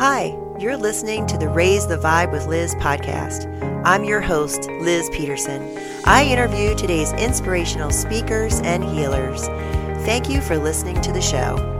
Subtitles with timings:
[0.00, 3.44] Hi, you're listening to the Raise the Vibe with Liz podcast.
[3.84, 5.78] I'm your host, Liz Peterson.
[6.06, 9.46] I interview today's inspirational speakers and healers.
[10.06, 11.79] Thank you for listening to the show.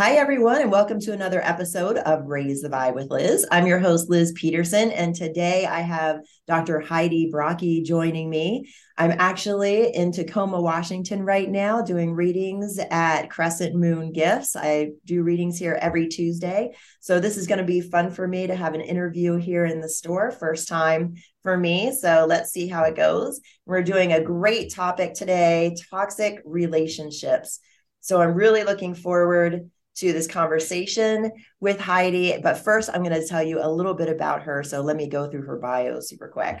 [0.00, 3.46] Hi, everyone, and welcome to another episode of Raise the Vibe with Liz.
[3.50, 6.80] I'm your host, Liz Peterson, and today I have Dr.
[6.80, 8.72] Heidi Brockie joining me.
[8.96, 14.56] I'm actually in Tacoma, Washington right now doing readings at Crescent Moon Gifts.
[14.56, 16.74] I do readings here every Tuesday.
[17.00, 19.82] So this is going to be fun for me to have an interview here in
[19.82, 20.30] the store.
[20.30, 21.92] First time for me.
[21.92, 23.42] So let's see how it goes.
[23.66, 27.60] We're doing a great topic today toxic relationships.
[28.00, 31.30] So I'm really looking forward to this conversation
[31.60, 32.38] with Heidi.
[32.42, 34.62] But first, I'm going to tell you a little bit about her.
[34.62, 36.60] So let me go through her bio super quick.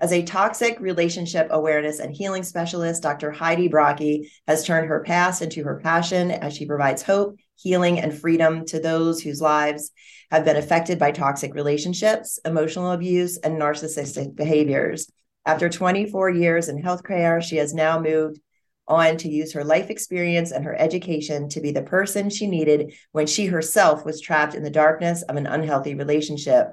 [0.00, 3.32] As a toxic relationship awareness and healing specialist, Dr.
[3.32, 8.16] Heidi Brockie has turned her past into her passion as she provides hope, healing, and
[8.16, 9.90] freedom to those whose lives
[10.30, 15.10] have been affected by toxic relationships, emotional abuse, and narcissistic behaviors.
[15.44, 18.38] After 24 years in healthcare, she has now moved
[18.88, 22.94] on to use her life experience and her education to be the person she needed
[23.12, 26.68] when she herself was trapped in the darkness of an unhealthy relationship.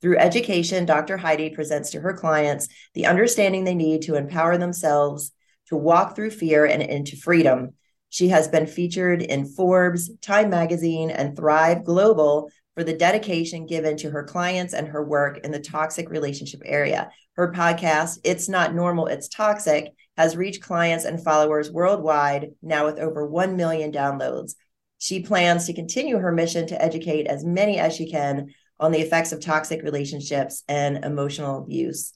[0.00, 1.16] Through education, Dr.
[1.16, 5.32] Heidi presents to her clients the understanding they need to empower themselves
[5.68, 7.74] to walk through fear and into freedom.
[8.08, 13.96] She has been featured in Forbes, Time Magazine, and Thrive Global for the dedication given
[13.98, 17.10] to her clients and her work in the toxic relationship area.
[17.34, 22.98] Her podcast, It's Not Normal, It's Toxic, has reached clients and followers worldwide, now with
[22.98, 24.52] over 1 million downloads.
[24.98, 29.00] She plans to continue her mission to educate as many as she can on the
[29.00, 32.12] effects of toxic relationships and emotional abuse.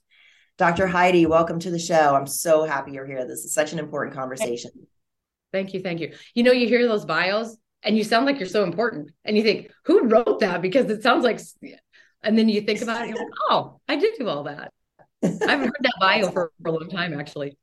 [0.59, 0.87] Dr.
[0.87, 2.15] Heidi, welcome to the show.
[2.15, 3.27] I'm so happy you're here.
[3.27, 4.71] This is such an important conversation.
[5.51, 5.81] Thank you.
[5.81, 6.13] Thank you.
[6.35, 9.43] You know, you hear those bios and you sound like you're so important and you
[9.43, 10.61] think, who wrote that?
[10.61, 11.41] Because it sounds like,
[12.23, 14.73] and then you think about it, you're like, oh, I did do all that.
[15.25, 17.57] I haven't heard that bio for, for a long time, actually.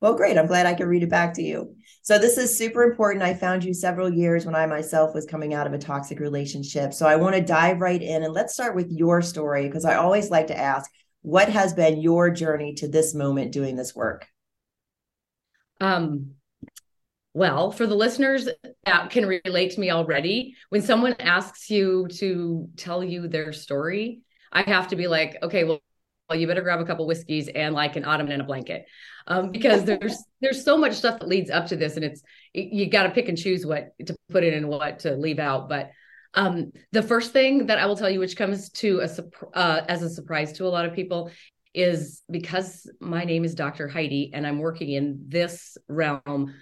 [0.00, 0.38] Well, great.
[0.38, 1.74] I'm glad I can read it back to you.
[2.02, 3.24] So, this is super important.
[3.24, 6.94] I found you several years when I myself was coming out of a toxic relationship.
[6.94, 9.96] So, I want to dive right in and let's start with your story because I
[9.96, 10.90] always like to ask
[11.22, 14.26] what has been your journey to this moment doing this work?
[15.80, 16.34] Um,
[17.34, 18.48] well, for the listeners
[18.84, 24.22] that can relate to me already, when someone asks you to tell you their story,
[24.52, 25.80] I have to be like, okay, well,
[26.34, 28.86] you better grab a couple whiskeys and like an ottoman and a blanket
[29.26, 32.22] um, because there's there's so much stuff that leads up to this and it's
[32.52, 35.68] you got to pick and choose what to put in and what to leave out
[35.68, 35.90] but
[36.34, 39.08] um, the first thing that i will tell you which comes to a
[39.56, 41.30] uh, as a surprise to a lot of people
[41.74, 46.54] is because my name is dr heidi and i'm working in this realm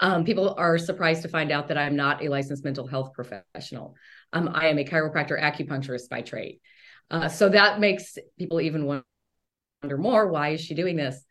[0.00, 3.94] um, people are surprised to find out that i'm not a licensed mental health professional.
[4.32, 6.60] Um, i am a chiropractor acupuncturist by trade
[7.10, 11.24] uh, so that makes people even wonder more why is she doing this?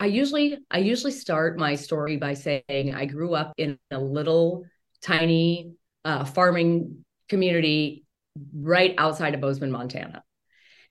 [0.00, 4.64] I usually I usually start my story by saying I grew up in a little
[5.02, 5.72] tiny
[6.04, 8.04] uh, farming community
[8.54, 10.22] right outside of Bozeman, Montana.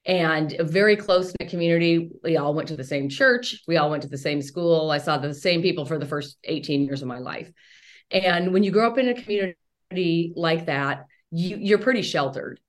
[0.06, 2.12] And a very close knit community.
[2.24, 3.62] We all went to the same church.
[3.68, 4.92] We all went to the same school.
[4.92, 7.50] I saw the same people for the first 18 years of my life.
[8.12, 12.60] And when you grow up in a community like that, you, you're pretty sheltered.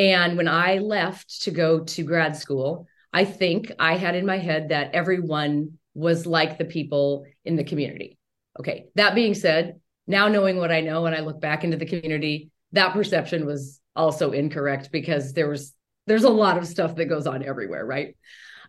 [0.00, 4.38] And when I left to go to grad school, I think I had in my
[4.38, 8.16] head that everyone was like the people in the community.
[8.58, 8.86] Okay.
[8.94, 12.50] That being said, now knowing what I know and I look back into the community,
[12.72, 15.74] that perception was also incorrect because there was
[16.06, 18.16] there's a lot of stuff that goes on everywhere, right?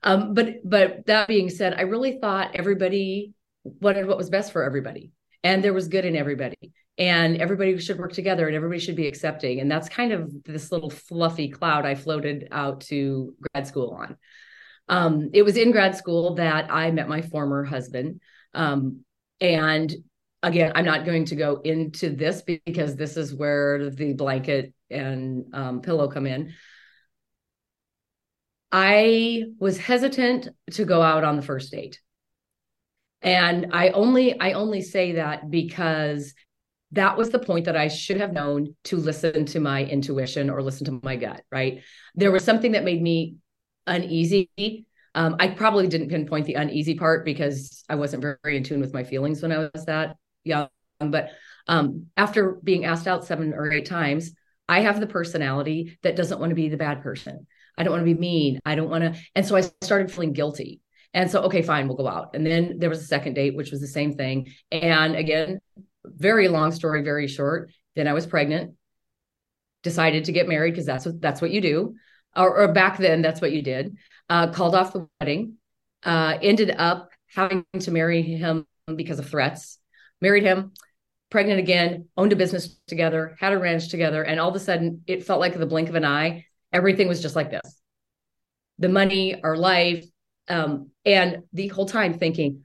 [0.03, 3.31] Um, but but that being said, I really thought everybody
[3.63, 5.12] wanted what was best for everybody,
[5.46, 9.07] and there was good in everybody and everybody should work together and everybody should be
[9.07, 9.59] accepting.
[9.59, 14.17] And that's kind of this little fluffy cloud i floated out to grad school on.
[14.88, 18.21] Um, it was in grad school that i met my former husband.
[18.53, 19.03] Um,
[19.42, 19.92] and
[20.44, 25.45] again i'm not going to go into this because this is where the blanket and
[25.54, 26.54] um, pillow come in.
[28.71, 32.00] I was hesitant to go out on the first date.
[33.24, 36.36] And i only i only say that because
[36.94, 40.62] that was the point that I should have known to listen to my intuition or
[40.62, 41.82] listen to my gut, right?
[42.16, 43.38] There was something that made me
[43.88, 44.50] uneasy.
[45.16, 48.94] Um, I probably didn't pinpoint the uneasy part because I wasn't very in tune with
[48.94, 50.70] my feelings when I was that young.
[51.00, 51.32] But
[51.68, 54.32] um, after being asked out seven or eight times,
[54.68, 57.48] I have the personality that doesn't want to be the bad person.
[57.78, 58.60] I don't want to be mean.
[58.66, 59.22] I don't want to.
[59.36, 60.82] And so I started feeling guilty.
[61.14, 62.36] And so, okay, fine, we'll go out.
[62.36, 64.54] And then there was a second date, which was the same thing.
[64.72, 65.60] And again,
[66.06, 67.71] very long story, very short.
[67.95, 68.75] Then I was pregnant,
[69.83, 71.95] decided to get married because that's what that's what you do.
[72.36, 73.98] Or, or, back then, that's what you did.
[74.30, 75.56] Uh, called off the wedding.
[76.03, 78.65] Uh, ended up having to marry him
[78.95, 79.77] because of threats.
[80.21, 80.71] Married him,
[81.30, 85.04] pregnant again, owned a business together, had a ranch together, and all of a sudden,
[85.07, 86.45] it felt like the blink of an eye.
[86.71, 87.81] Everything was just like this.
[88.80, 90.06] The money, our life,
[90.47, 92.63] um, and the whole time thinking,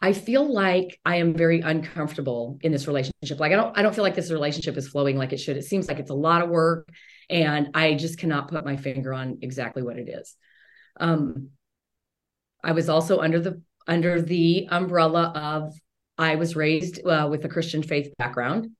[0.00, 3.40] I feel like I am very uncomfortable in this relationship.
[3.40, 5.56] Like I don't I don't feel like this relationship is flowing like it should.
[5.56, 6.88] It seems like it's a lot of work
[7.28, 10.36] and I just cannot put my finger on exactly what it is.
[11.00, 11.50] Um
[12.62, 15.74] I was also under the under the umbrella of
[16.16, 18.70] I was raised uh, with a Christian faith background.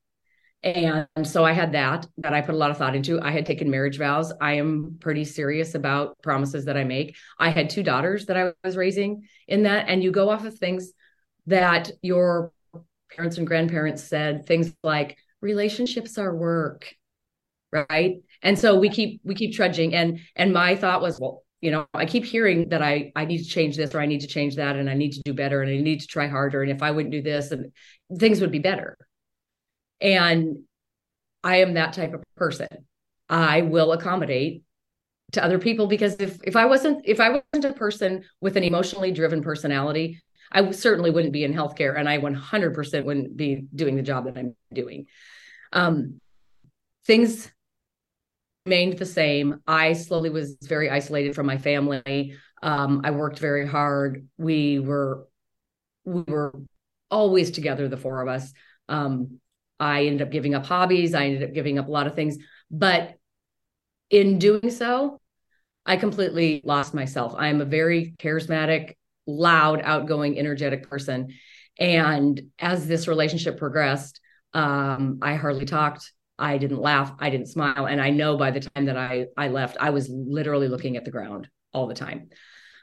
[0.61, 3.21] And so I had that that I put a lot of thought into.
[3.21, 4.33] I had taken marriage vows.
[4.41, 7.15] I am pretty serious about promises that I make.
[7.39, 9.87] I had two daughters that I was raising in that.
[9.87, 10.91] And you go off of things
[11.47, 12.51] that your
[13.11, 16.93] parents and grandparents said, things like relationships are work.
[17.71, 18.17] Right.
[18.41, 19.93] And so we keep we keep trudging.
[19.93, 23.39] And and my thought was, well, you know, I keep hearing that I I need
[23.39, 25.61] to change this or I need to change that and I need to do better
[25.61, 26.63] and I need to try harder.
[26.63, 27.71] And if I wouldn't do this, and
[28.17, 28.97] things would be better
[30.01, 30.59] and
[31.43, 32.67] I am that type of person.
[33.29, 34.63] I will accommodate
[35.33, 38.63] to other people because if if I wasn't if I wasn't a person with an
[38.63, 40.19] emotionally driven personality,
[40.51, 44.37] I certainly wouldn't be in healthcare and I 100% wouldn't be doing the job that
[44.37, 45.05] I'm doing.
[45.71, 46.19] Um,
[47.05, 47.51] things
[48.65, 49.61] remained the same.
[49.67, 52.35] I slowly was very isolated from my family.
[52.61, 54.27] Um, I worked very hard.
[54.37, 55.27] We were
[56.05, 56.53] we were
[57.11, 58.51] always together, the four of us.
[58.87, 59.39] Um,
[59.79, 61.13] I ended up giving up hobbies.
[61.13, 62.37] I ended up giving up a lot of things.
[62.69, 63.15] But
[64.09, 65.19] in doing so,
[65.85, 67.33] I completely lost myself.
[67.37, 68.95] I am a very charismatic,
[69.37, 71.29] loud, outgoing, energetic person.
[71.77, 74.19] And as this relationship progressed,
[74.53, 76.11] um, I hardly talked.
[76.37, 77.11] I didn't laugh.
[77.19, 77.85] I didn't smile.
[77.85, 81.05] And I know by the time that I I left, I was literally looking at
[81.05, 82.29] the ground all the time.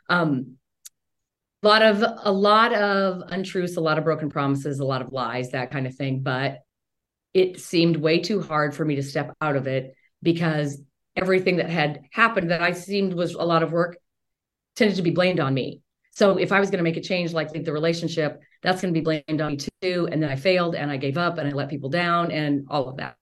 [0.09, 0.57] Um,
[1.63, 5.13] a lot of a lot of untruths, a lot of broken promises, a lot of
[5.13, 6.23] lies, that kind of thing.
[6.23, 6.59] But
[7.35, 10.81] it seemed way too hard for me to step out of it because
[11.17, 13.97] everything that had happened that I seemed was a lot of work
[14.77, 15.83] tended to be blamed on me.
[16.17, 18.99] So if I was going to make a change, like the relationship, that's going to
[18.99, 20.09] be blamed on me too.
[20.11, 22.89] And then I failed and I gave up and I let people down and all
[22.89, 23.17] of that.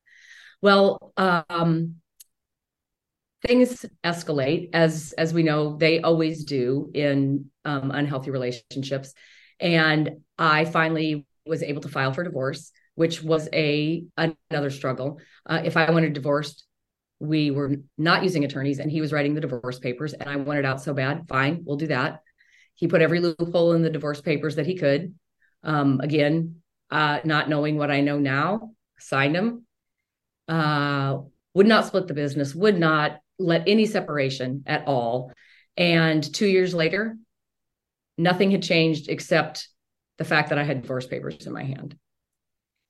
[0.62, 1.96] Well, um,
[3.46, 9.12] things escalate as as we know they always do in um, unhealthy relationships.
[9.58, 15.18] And I finally was able to file for divorce which was a another struggle.
[15.46, 16.64] Uh, if I wanted divorced,
[17.18, 20.64] we were not using attorneys, and he was writing the divorce papers, and I wanted
[20.64, 21.26] out so bad.
[21.28, 22.20] Fine, we'll do that.
[22.74, 25.14] He put every loophole in the divorce papers that he could.
[25.62, 26.56] Um, again,
[26.90, 29.66] uh, not knowing what I know now, signed him.
[30.48, 31.18] Uh,
[31.54, 32.54] would not split the business.
[32.54, 35.32] Would not let any separation at all.
[35.76, 37.16] And two years later,
[38.18, 39.68] nothing had changed except
[40.18, 41.96] the fact that I had divorce papers in my hand.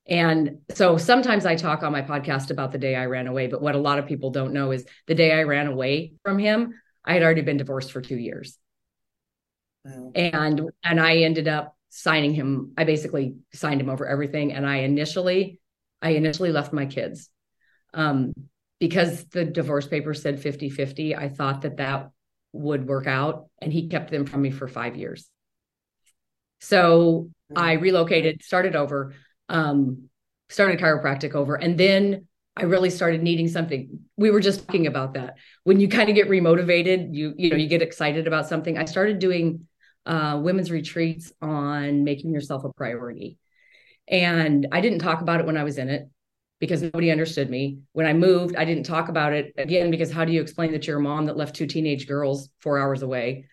[0.07, 3.63] And so sometimes I talk on my podcast about the day I ran away, but
[3.63, 6.75] what a lot of people don't know is the day I ran away from him,
[7.05, 8.59] I had already been divorced for 2 years.
[9.85, 10.13] Wow.
[10.15, 14.79] And and I ended up signing him I basically signed him over everything and I
[14.79, 15.61] initially
[16.03, 17.31] I initially left my kids.
[17.93, 18.33] Um
[18.81, 22.11] because the divorce paper said 50-50, I thought that that
[22.53, 25.29] would work out and he kept them from me for 5 years.
[26.61, 29.15] So I relocated, started over
[29.49, 30.09] um,
[30.49, 31.55] started chiropractic over.
[31.57, 32.27] And then
[32.57, 34.01] I really started needing something.
[34.17, 35.37] We were just talking about that.
[35.65, 38.79] When you kind of get remotivated, you you know, you get excited about something.
[38.79, 39.67] I started doing
[40.07, 43.39] uh, women's retreats on making yourself a priority.
[44.09, 46.09] And I didn't talk about it when I was in it
[46.61, 47.79] because nobody understood me.
[47.93, 50.87] When I moved, I didn't talk about it again because how do you explain that
[50.87, 53.47] you're a mom that left two teenage girls four hours away?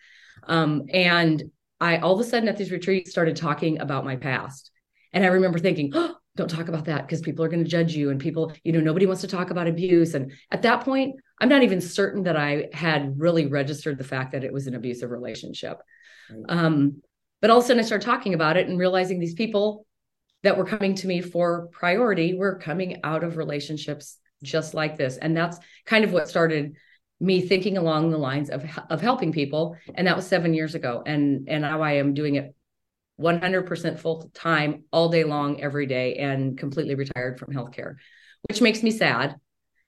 [0.43, 1.43] Um, and
[1.79, 4.71] I all of a sudden at these retreats started talking about my past
[5.13, 7.93] and I remember thinking, oh, don't talk about that because people are going to judge
[7.93, 10.13] you and people, you know, nobody wants to talk about abuse.
[10.13, 14.31] And at that point, I'm not even certain that I had really registered the fact
[14.31, 15.81] that it was an abusive relationship.
[16.49, 17.01] Um,
[17.41, 19.85] but all of a sudden I started talking about it and realizing these people
[20.43, 25.17] that were coming to me for priority were coming out of relationships just like this.
[25.17, 26.75] And that's kind of what started
[27.21, 31.03] me thinking along the lines of of helping people and that was 7 years ago
[31.05, 32.55] and and now I am doing it
[33.19, 37.97] 100% full time all day long every day and completely retired from healthcare
[38.49, 39.35] which makes me sad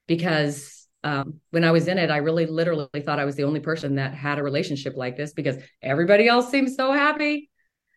[0.06, 3.60] because um, when I was in it, I really literally thought I was the only
[3.60, 7.50] person that had a relationship like this because everybody else seems so happy.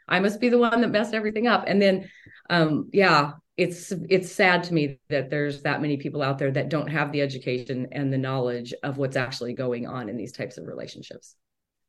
[0.07, 1.63] I must be the one that messed everything up.
[1.67, 2.09] And then,
[2.49, 6.69] um, yeah, it's it's sad to me that there's that many people out there that
[6.69, 10.57] don't have the education and the knowledge of what's actually going on in these types
[10.57, 11.35] of relationships.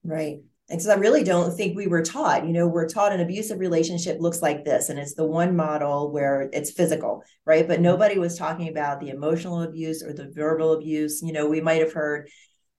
[0.03, 0.39] Right.
[0.71, 3.59] And so I really don't think we were taught, you know, we're taught an abusive
[3.59, 4.91] relationship looks like this.
[4.91, 7.67] And it's the one model where it's physical, right?
[7.67, 7.85] But mm-hmm.
[7.85, 11.23] nobody was talking about the emotional abuse or the verbal abuse.
[11.23, 12.29] You know, we might have heard,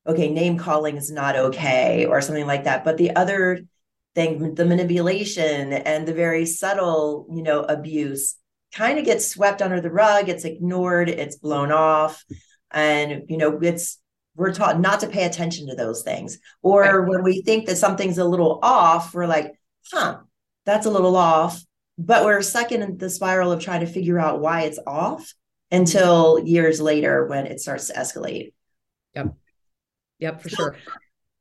[0.05, 2.85] okay, name calling is not okay or something like that.
[2.85, 3.61] But the other
[4.13, 8.35] thing, the manipulation and the very subtle, you know, abuse
[8.73, 12.23] kind of gets swept under the rug, it's ignored, it's blown off.
[12.71, 13.98] And, you know, it's
[14.39, 16.39] we're taught not to pay attention to those things.
[16.61, 17.07] Or right.
[17.07, 19.51] when we think that something's a little off, we're like,
[19.91, 20.19] huh,
[20.65, 21.61] that's a little off.
[21.97, 25.33] But we're stuck in the spiral of trying to figure out why it's off
[25.71, 28.53] until years later when it starts to escalate.
[29.13, 29.35] Yep.
[30.19, 30.75] Yep, for sure.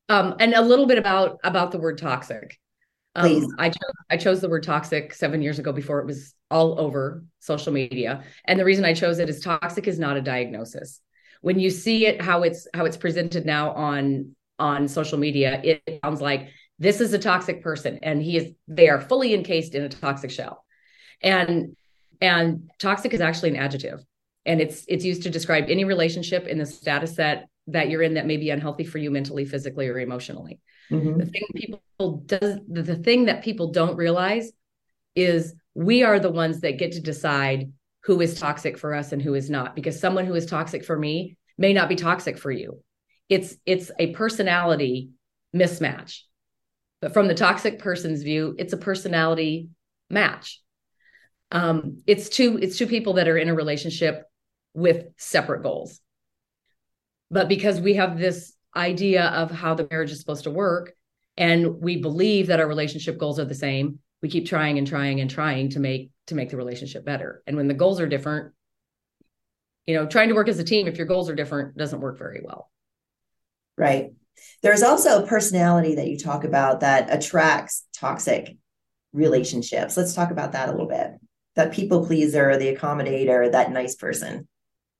[0.08, 2.58] Um, and a little bit about about the word toxic.
[3.14, 6.80] Um, I chose I chose the word toxic seven years ago before it was all
[6.80, 11.00] over social media, and the reason I chose it is toxic is not a diagnosis
[11.40, 16.00] when you see it how it's how it's presented now on on social media it
[16.04, 19.82] sounds like this is a toxic person and he is they are fully encased in
[19.82, 20.64] a toxic shell
[21.22, 21.76] and
[22.20, 24.04] and toxic is actually an adjective
[24.46, 28.14] and it's it's used to describe any relationship in the status that that you're in
[28.14, 31.18] that may be unhealthy for you mentally physically or emotionally mm-hmm.
[31.18, 34.50] the thing people does the, the thing that people don't realize
[35.14, 37.72] is we are the ones that get to decide
[38.08, 40.98] who is toxic for us and who is not because someone who is toxic for
[40.98, 42.82] me may not be toxic for you.
[43.28, 45.10] It's it's a personality
[45.54, 46.20] mismatch.
[47.02, 49.68] But from the toxic person's view it's a personality
[50.08, 50.62] match.
[51.52, 54.24] Um it's two it's two people that are in a relationship
[54.72, 56.00] with separate goals.
[57.30, 60.94] But because we have this idea of how the marriage is supposed to work
[61.36, 65.20] and we believe that our relationship goals are the same we keep trying and trying
[65.20, 67.42] and trying to make to make the relationship better.
[67.46, 68.52] And when the goals are different
[69.88, 72.18] you know trying to work as a team if your goals are different doesn't work
[72.18, 72.70] very well.
[73.76, 74.10] Right.
[74.62, 78.56] There's also a personality that you talk about that attracts toxic
[79.12, 79.96] relationships.
[79.96, 81.12] Let's talk about that a little bit.
[81.56, 84.46] That people pleaser the accommodator that nice person.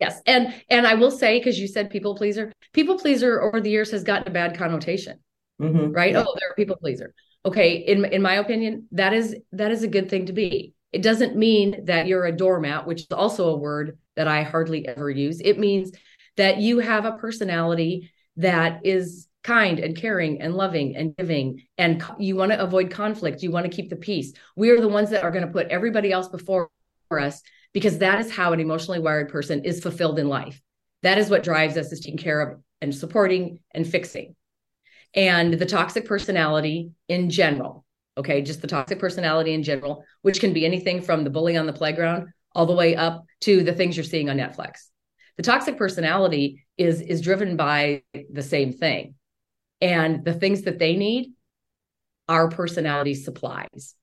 [0.00, 0.20] Yes.
[0.26, 3.90] And and i will say because you said people pleaser people pleaser over the years
[3.90, 5.18] has gotten a bad connotation.
[5.60, 5.90] Mm-hmm.
[5.90, 6.12] right?
[6.12, 6.24] Yeah.
[6.26, 7.12] oh they're a people pleaser
[7.44, 10.74] okay in in my opinion that is that is a good thing to be.
[10.92, 14.86] It doesn't mean that you're a doormat which is also a word that i hardly
[14.86, 15.40] ever use.
[15.40, 15.92] It means
[16.36, 22.04] that you have a personality that is kind and caring and loving and giving and
[22.18, 23.42] you want to avoid conflict.
[23.42, 24.32] You want to keep the peace.
[24.56, 26.70] We are the ones that are going to put everybody else before
[27.10, 27.42] us
[27.72, 30.60] because that is how an emotionally wired person is fulfilled in life.
[31.02, 34.34] That is what drives us is taking care of and supporting and fixing
[35.14, 37.84] and the toxic personality in general.
[38.16, 41.66] Okay, just the toxic personality in general, which can be anything from the bully on
[41.66, 44.86] the playground all the way up to the things you're seeing on Netflix.
[45.36, 49.14] The toxic personality is is driven by the same thing.
[49.80, 51.32] And the things that they need
[52.28, 53.94] our personality supplies.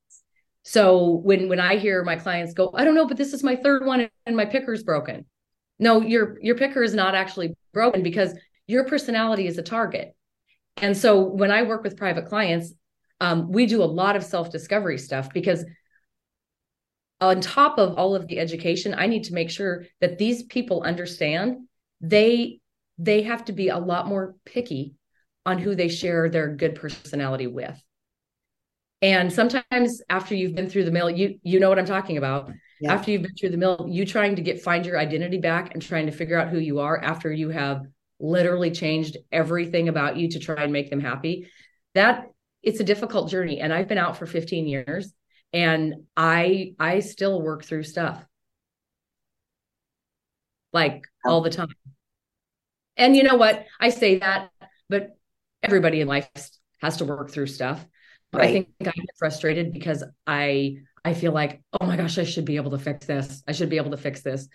[0.64, 3.56] So when when I hear my clients go, I don't know, but this is my
[3.56, 5.26] third one and my picker's broken.
[5.78, 8.34] No, your your picker is not actually broken because
[8.66, 10.16] your personality is a target.
[10.78, 12.74] And so when I work with private clients,
[13.22, 15.66] um, we do a lot of self discovery stuff because
[17.22, 20.84] on top of all of the education, I need to make sure that these people
[20.84, 21.68] understand
[22.02, 22.60] they
[22.98, 24.96] they have to be a lot more picky
[25.46, 27.82] on who they share their good personality with.
[29.02, 32.52] And sometimes after you've been through the mill, you you know what I'm talking about.
[32.82, 32.94] Yeah.
[32.94, 35.82] After you've been through the mill, you trying to get find your identity back and
[35.82, 37.86] trying to figure out who you are after you have
[38.20, 41.50] literally changed everything about you to try and make them happy.
[41.94, 42.28] That
[42.66, 45.14] it's a difficult journey and i've been out for 15 years
[45.54, 48.26] and i i still work through stuff.
[50.74, 51.30] Like oh.
[51.30, 51.70] all the time.
[52.98, 53.66] And you know what?
[53.80, 54.50] I say that
[54.90, 55.16] but
[55.64, 56.30] everybody in life
[56.82, 57.86] has to work through stuff.
[58.34, 58.50] Right.
[58.50, 62.44] i think i get frustrated because i i feel like oh my gosh i should
[62.44, 63.44] be able to fix this.
[63.48, 64.50] I should be able to fix this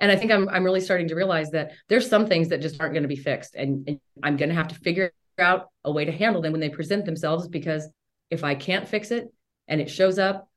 [0.00, 2.80] and I think I'm I'm really starting to realize that there's some things that just
[2.80, 5.92] aren't going to be fixed, and, and I'm going to have to figure out a
[5.92, 7.48] way to handle them when they present themselves.
[7.48, 7.88] Because
[8.30, 9.32] if I can't fix it
[9.68, 10.48] and it shows up,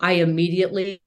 [0.00, 1.00] I immediately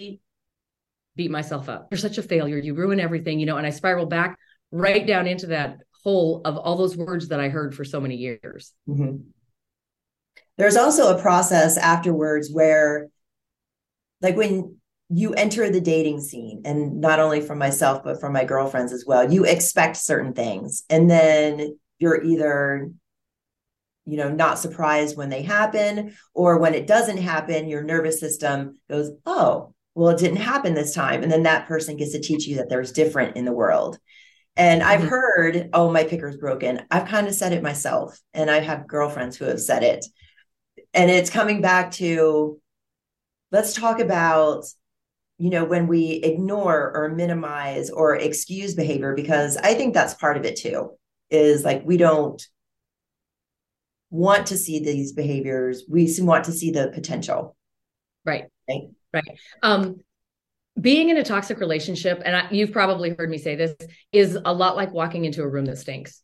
[1.15, 1.89] beat myself up.
[1.91, 2.57] You're such a failure.
[2.57, 3.57] You ruin everything, you know.
[3.57, 4.37] And I spiral back
[4.71, 8.15] right down into that hole of all those words that I heard for so many
[8.15, 8.73] years.
[8.87, 9.17] Mm-hmm.
[10.57, 13.07] There's also a process afterwards where,
[14.21, 14.77] like when
[15.13, 19.05] you enter the dating scene and not only from myself but from my girlfriends as
[19.05, 20.83] well you expect certain things.
[20.89, 22.89] And then you're either
[24.05, 28.79] you know not surprised when they happen or when it doesn't happen your nervous system
[28.89, 31.23] goes oh well it didn't happen this time.
[31.23, 33.99] And then that person gets to teach you that there's different in the world.
[34.55, 35.09] And i've mm-hmm.
[35.09, 36.83] heard oh my picker's broken.
[36.89, 40.05] I've kind of said it myself and i have girlfriends who have said it.
[40.93, 42.61] And it's coming back to
[43.51, 44.65] let's talk about
[45.41, 50.37] you know when we ignore or minimize or excuse behavior because i think that's part
[50.37, 50.91] of it too
[51.31, 52.47] is like we don't
[54.11, 57.55] want to see these behaviors we want to see the potential.
[58.25, 58.45] Right.
[58.69, 58.89] Right.
[59.13, 59.39] Right.
[59.63, 60.01] Um
[60.79, 63.75] being in a toxic relationship and I, you've probably heard me say this
[64.11, 66.21] is a lot like walking into a room that stinks.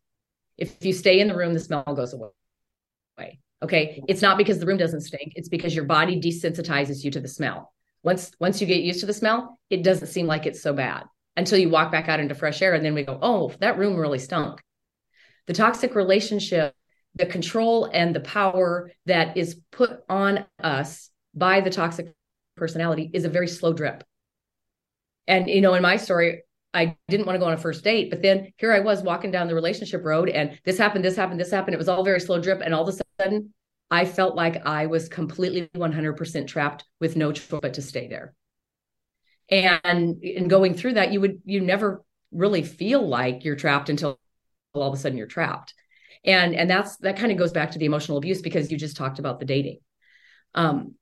[0.57, 3.39] If you stay in the room the smell goes away.
[3.63, 4.03] Okay?
[4.07, 7.27] It's not because the room doesn't stink it's because your body desensitizes you to the
[7.27, 7.73] smell
[8.07, 11.03] once once you get used to the smell it doesn't seem like it's so bad
[11.35, 13.95] until you walk back out into fresh air and then we go oh that room
[13.95, 14.59] really stunk
[15.45, 16.73] the toxic relationship
[17.17, 22.13] the control and the power that is put on us by the toxic
[22.55, 24.03] personality is a very slow drip.
[25.27, 28.09] And, you know, in my story, I didn't want to go on a first date,
[28.09, 31.39] but then here I was walking down the relationship road and this happened, this happened,
[31.39, 31.73] this happened.
[31.73, 32.61] It was all very slow drip.
[32.61, 33.53] And all of a sudden,
[33.89, 38.33] I felt like I was completely 100% trapped with no choice but to stay there.
[39.49, 44.19] And in going through that, you would, you never really feel like you're trapped until
[44.73, 45.73] all of a sudden you're trapped.
[46.25, 48.97] And and that's that kind of goes back to the emotional abuse because you just
[48.97, 49.79] talked about the dating.
[50.55, 50.95] Um,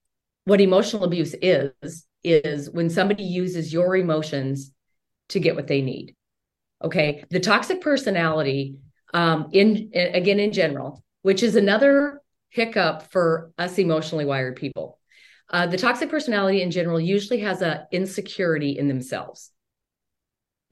[0.43, 4.71] what emotional abuse is is when somebody uses your emotions
[5.29, 6.15] to get what they need.
[6.83, 7.23] Okay?
[7.31, 8.75] The toxic personality
[9.13, 12.21] um, in again in general which is another
[12.55, 15.00] hiccup for us emotionally wired people
[15.51, 19.51] uh, the toxic personality in general usually has a insecurity in themselves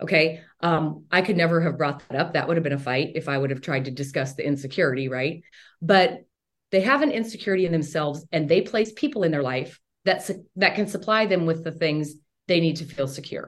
[0.01, 0.41] Okay.
[0.59, 2.33] Um, I could never have brought that up.
[2.33, 5.07] That would have been a fight if I would have tried to discuss the insecurity,
[5.07, 5.43] right?
[5.81, 6.25] But
[6.71, 10.75] they have an insecurity in themselves and they place people in their life that, that
[10.75, 12.15] can supply them with the things
[12.47, 13.47] they need to feel secure.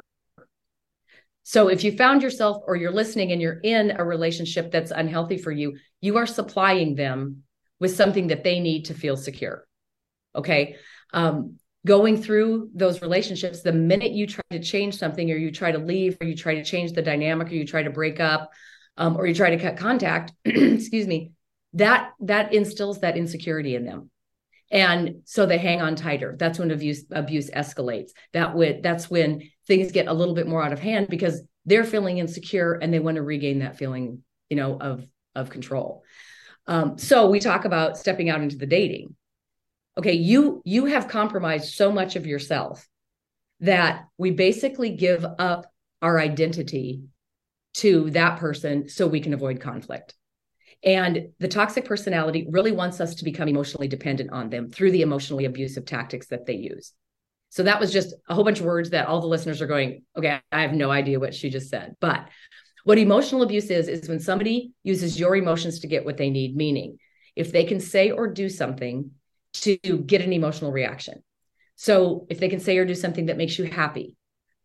[1.43, 5.37] So if you found yourself or you're listening and you're in a relationship that's unhealthy
[5.37, 7.43] for you, you are supplying them
[7.79, 9.67] with something that they need to feel secure.
[10.35, 10.77] Okay.
[11.13, 15.71] Um, going through those relationships, the minute you try to change something or you try
[15.71, 18.51] to leave or you try to change the dynamic or you try to break up
[18.97, 21.31] um, or you try to cut contact, excuse me,
[21.73, 24.09] that that instills that insecurity in them.
[24.71, 26.35] And so they hang on tighter.
[26.39, 28.11] That's when abuse abuse escalates.
[28.33, 31.83] That would that's when things get a little bit more out of hand because they're
[31.83, 36.03] feeling insecure and they want to regain that feeling, you know, of of control.
[36.67, 39.15] Um, so we talk about stepping out into the dating.
[39.97, 42.87] Okay you you have compromised so much of yourself
[43.61, 47.03] that we basically give up our identity
[47.75, 50.13] to that person so we can avoid conflict.
[50.83, 55.01] And the toxic personality really wants us to become emotionally dependent on them through the
[55.01, 56.93] emotionally abusive tactics that they use.
[57.49, 60.03] So that was just a whole bunch of words that all the listeners are going
[60.17, 61.95] okay i have no idea what she just said.
[61.99, 62.27] But
[62.85, 66.55] what emotional abuse is is when somebody uses your emotions to get what they need
[66.55, 66.97] meaning
[67.35, 69.11] if they can say or do something
[69.53, 71.23] to get an emotional reaction.
[71.75, 74.15] So if they can say or do something that makes you happy,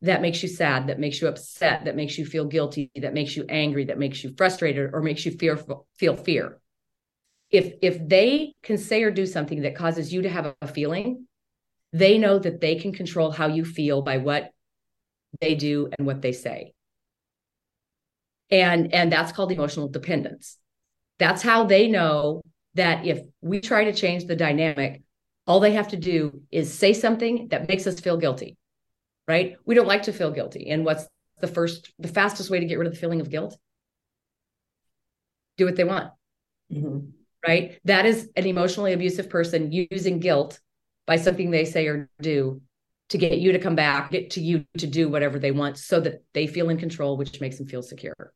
[0.03, 3.37] that makes you sad, that makes you upset, that makes you feel guilty, that makes
[3.37, 6.61] you angry, that makes you frustrated, or makes you fearful, feel fear.
[7.51, 11.27] If if they can say or do something that causes you to have a feeling,
[11.93, 14.51] they know that they can control how you feel by what
[15.41, 16.75] they do and what they say.
[18.51, 20.59] And and that's called emotional dependence.
[21.19, 22.43] That's how they know
[22.75, 25.03] that if we try to change the dynamic,
[25.47, 28.57] all they have to do is say something that makes us feel guilty,
[29.27, 29.57] right?
[29.67, 30.71] We don't like to feel guilty.
[30.71, 31.07] And what's
[31.41, 33.57] the first, the fastest way to get rid of the feeling of guilt?
[35.57, 36.13] Do what they want,
[36.73, 37.11] mm-hmm.
[37.47, 37.79] right?
[37.85, 40.61] That is an emotionally abusive person using guilt
[41.07, 42.63] by something they say or do
[43.09, 46.01] to get you to come back, get to you to do whatever they want so
[46.01, 48.33] that they feel in control, which makes them feel secure.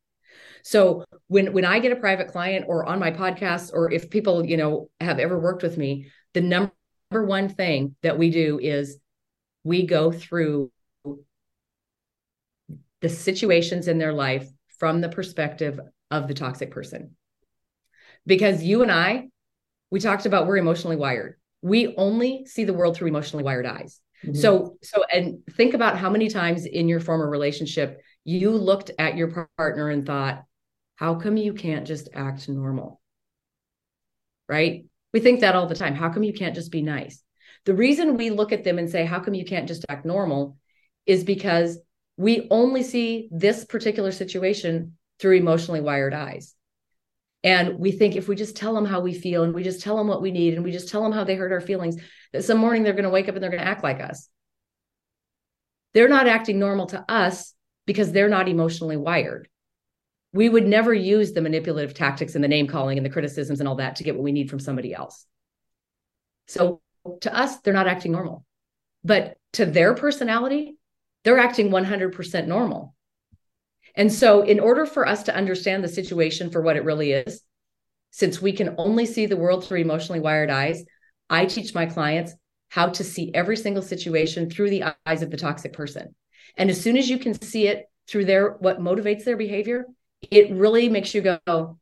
[0.64, 4.44] So when when I get a private client or on my podcast or if people,
[4.44, 6.72] you know, have ever worked with me, the number
[7.12, 8.98] one thing that we do is
[9.62, 10.72] we go through
[13.02, 14.48] the situations in their life
[14.78, 15.78] from the perspective
[16.10, 17.14] of the toxic person.
[18.26, 19.28] Because you and I,
[19.90, 21.38] we talked about we're emotionally wired.
[21.60, 24.00] We only see the world through emotionally wired eyes.
[24.24, 24.34] Mm-hmm.
[24.36, 29.18] So, so, and think about how many times in your former relationship you looked at
[29.18, 30.44] your partner and thought,
[30.96, 33.00] how come you can't just act normal?
[34.48, 34.86] Right?
[35.12, 35.94] We think that all the time.
[35.94, 37.22] How come you can't just be nice?
[37.64, 40.56] The reason we look at them and say, How come you can't just act normal?
[41.06, 41.78] is because
[42.16, 46.54] we only see this particular situation through emotionally wired eyes.
[47.42, 49.96] And we think if we just tell them how we feel and we just tell
[49.96, 51.96] them what we need and we just tell them how they hurt our feelings,
[52.32, 54.28] that some morning they're going to wake up and they're going to act like us.
[55.92, 57.52] They're not acting normal to us
[57.86, 59.48] because they're not emotionally wired.
[60.34, 63.68] We would never use the manipulative tactics and the name calling and the criticisms and
[63.68, 65.24] all that to get what we need from somebody else.
[66.48, 66.82] So
[67.20, 68.44] to us, they're not acting normal.
[69.04, 70.76] But to their personality,
[71.22, 72.96] they're acting 100% normal.
[73.94, 77.40] And so, in order for us to understand the situation for what it really is,
[78.10, 80.84] since we can only see the world through emotionally wired eyes,
[81.30, 82.34] I teach my clients
[82.68, 86.14] how to see every single situation through the eyes of the toxic person.
[86.56, 89.86] And as soon as you can see it through their what motivates their behavior,
[90.30, 91.78] it really makes you go,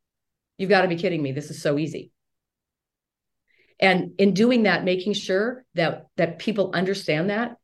[0.58, 1.32] You've got to be kidding me.
[1.32, 2.12] This is so easy.
[3.80, 7.56] And in doing that making sure that that people understand that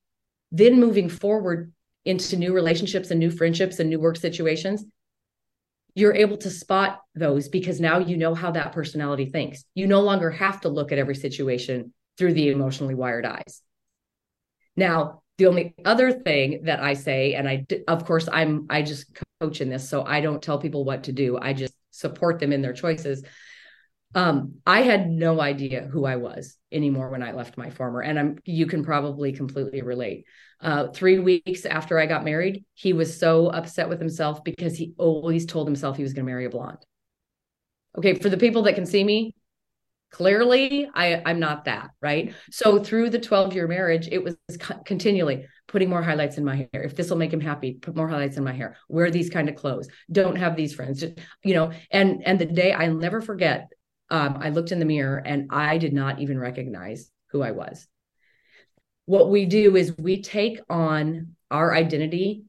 [0.51, 1.73] then moving forward
[2.05, 4.85] into new relationships and new friendships and new work situations
[5.99, 9.65] you're able to spot those because now you know how that personality thinks.
[9.75, 13.63] You no longer have to look at every situation through the emotionally wired eyes.
[14.77, 19.07] Now the only other thing that i say and i of course i'm i just
[19.41, 22.53] coach in this so i don't tell people what to do i just support them
[22.53, 23.25] in their choices
[24.15, 28.19] um, I had no idea who I was anymore when I left my former, and
[28.19, 30.25] I'm you can probably completely relate.
[30.61, 34.95] Uh, three weeks after I got married, he was so upset with himself because he
[34.99, 36.79] always told himself he was going to marry a blonde.
[37.97, 39.35] Okay, for the people that can see me,
[40.11, 42.35] clearly I I'm not that right.
[42.51, 44.37] So through the 12 year marriage, it was
[44.85, 46.83] continually putting more highlights in my hair.
[46.83, 48.77] If this will make him happy, put more highlights in my hair.
[48.89, 49.89] Wear these kind of clothes.
[50.11, 51.05] Don't have these friends.
[51.45, 53.69] You know, and and the day I'll never forget
[54.11, 57.87] um, I looked in the mirror and I did not even recognize who I was.
[59.05, 62.45] What we do is we take on our identity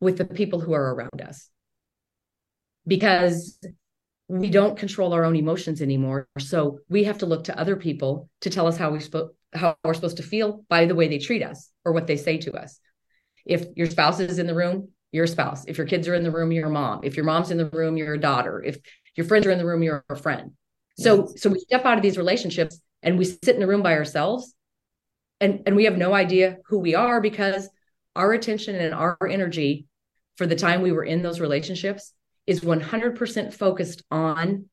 [0.00, 1.48] with the people who are around us
[2.86, 3.58] because
[4.28, 6.28] we don't control our own emotions anymore.
[6.38, 9.76] So we have to look to other people to tell us how we spo- how
[9.84, 12.52] we're supposed to feel by the way they treat us or what they say to
[12.54, 12.80] us.
[13.44, 15.64] If your spouse is in the room, you're a spouse.
[15.66, 17.00] If your kids are in the room, you're a mom.
[17.04, 18.62] If your mom's in the room, you're a daughter.
[18.62, 18.78] If
[19.14, 20.52] your friends are in the room, you're a friend.
[20.98, 21.42] So yes.
[21.42, 24.54] so we step out of these relationships and we sit in the room by ourselves
[25.40, 27.68] and and we have no idea who we are because
[28.14, 29.86] our attention and our energy
[30.36, 32.12] for the time we were in those relationships
[32.46, 34.66] is 100% focused on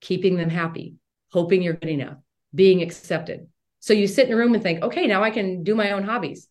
[0.00, 0.96] keeping them happy,
[1.32, 2.18] hoping you're good enough,
[2.54, 3.48] being accepted.
[3.80, 6.04] So you sit in a room and think, okay, now I can do my own
[6.04, 6.48] hobbies.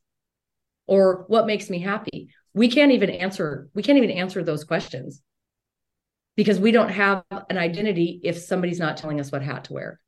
[0.88, 2.30] Or what makes me happy?
[2.54, 5.22] We can't even answer, we can't even answer those questions
[6.36, 10.00] because we don't have an identity if somebody's not telling us what hat to wear.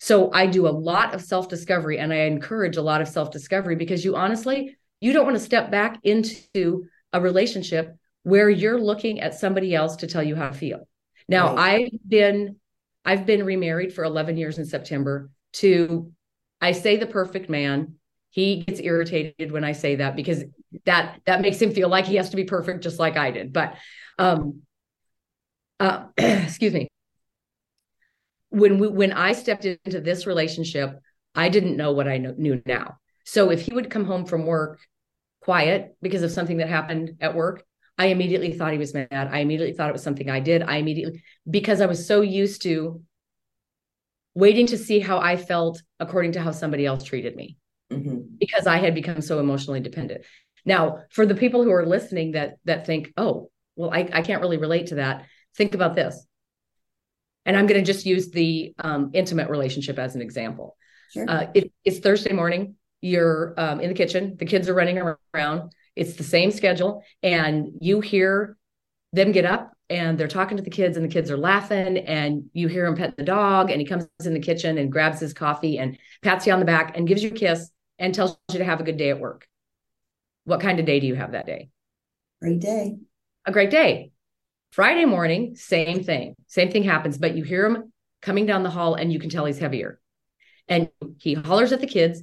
[0.00, 3.30] So I do a lot of self discovery and I encourage a lot of self
[3.30, 7.96] discovery because you honestly, you don't want to step back into a relationship
[8.28, 10.86] where you're looking at somebody else to tell you how to feel.
[11.28, 11.90] Now, right.
[11.92, 12.56] I've been
[13.04, 16.12] I've been remarried for 11 years in September to
[16.60, 17.94] I say the perfect man.
[18.30, 20.44] He gets irritated when I say that because
[20.84, 23.52] that that makes him feel like he has to be perfect just like I did.
[23.52, 23.74] But
[24.18, 24.62] um
[25.80, 26.88] uh, excuse me
[28.50, 30.98] when we when i stepped into this relationship
[31.34, 34.80] i didn't know what i knew now so if he would come home from work
[35.40, 37.64] quiet because of something that happened at work
[37.98, 40.76] i immediately thought he was mad i immediately thought it was something i did i
[40.76, 43.02] immediately because i was so used to
[44.34, 47.56] waiting to see how i felt according to how somebody else treated me
[47.92, 48.18] mm-hmm.
[48.38, 50.24] because i had become so emotionally dependent
[50.64, 54.42] now for the people who are listening that that think oh well i, I can't
[54.42, 55.26] really relate to that
[55.58, 56.24] Think about this.
[57.44, 60.76] And I'm going to just use the um, intimate relationship as an example.
[61.12, 61.28] Sure.
[61.28, 62.76] Uh, it, it's Thursday morning.
[63.00, 64.36] You're um, in the kitchen.
[64.38, 64.98] The kids are running
[65.34, 65.72] around.
[65.98, 67.02] It's the same schedule.
[67.22, 68.56] And you hear
[69.12, 72.44] them get up and they're talking to the kids and the kids are laughing and
[72.52, 75.32] you hear him pet the dog and he comes in the kitchen and grabs his
[75.32, 78.58] coffee and pats you on the back and gives you a kiss and tells you
[78.58, 79.46] to have a good day at work.
[80.44, 81.70] What kind of day do you have that day?
[82.40, 82.96] Great day.
[83.46, 84.12] A great day.
[84.72, 86.34] Friday morning, same thing.
[86.46, 89.46] Same thing happens, but you hear him coming down the hall and you can tell
[89.46, 90.00] he's heavier.
[90.68, 92.22] And he hollers at the kids.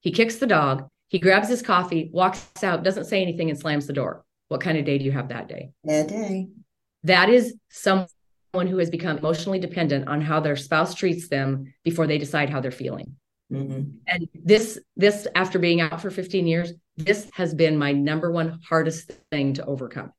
[0.00, 0.88] He kicks the dog.
[1.14, 4.24] He grabs his coffee, walks out, doesn't say anything, and slams the door.
[4.48, 5.70] What kind of day do you have that day?
[5.84, 6.48] That day.
[7.04, 8.08] That is someone
[8.66, 12.60] who has become emotionally dependent on how their spouse treats them before they decide how
[12.60, 13.14] they're feeling.
[13.52, 13.90] Mm-hmm.
[14.08, 18.58] And this, this after being out for 15 years, this has been my number one
[18.68, 20.10] hardest thing to overcome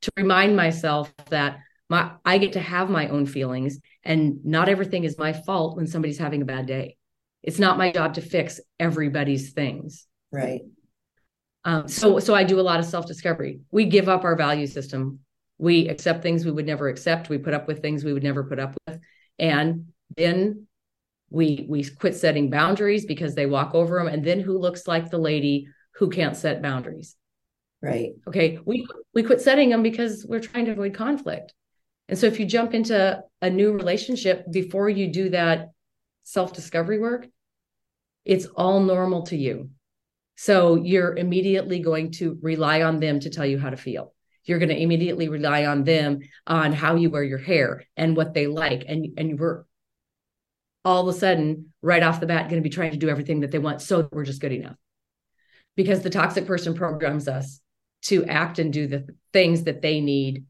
[0.00, 1.58] to remind myself that
[1.90, 5.86] my I get to have my own feelings and not everything is my fault when
[5.86, 6.96] somebody's having a bad day.
[7.42, 10.06] It's not my job to fix everybody's things.
[10.32, 10.62] Right.
[11.64, 13.60] Um, so so I do a lot of self-discovery.
[13.70, 15.20] We give up our value system.
[15.58, 17.28] We accept things we would never accept.
[17.28, 18.98] We put up with things we would never put up with.
[19.38, 20.66] And then
[21.30, 24.08] we we quit setting boundaries because they walk over them.
[24.08, 27.14] And then who looks like the lady who can't set boundaries?
[27.80, 28.12] Right.
[28.26, 28.58] Okay.
[28.64, 31.54] We we quit setting them because we're trying to avoid conflict.
[32.08, 35.70] And so if you jump into a new relationship before you do that
[36.24, 37.28] self-discovery work,
[38.24, 39.70] it's all normal to you.
[40.42, 44.12] So you're immediately going to rely on them to tell you how to feel.
[44.42, 48.34] You're going to immediately rely on them on how you wear your hair and what
[48.34, 48.84] they like.
[48.88, 49.62] And, and we're
[50.84, 53.42] all of a sudden, right off the bat, going to be trying to do everything
[53.42, 54.74] that they want so that we're just good enough.
[55.76, 57.60] Because the toxic person programs us
[58.06, 60.46] to act and do the things that they need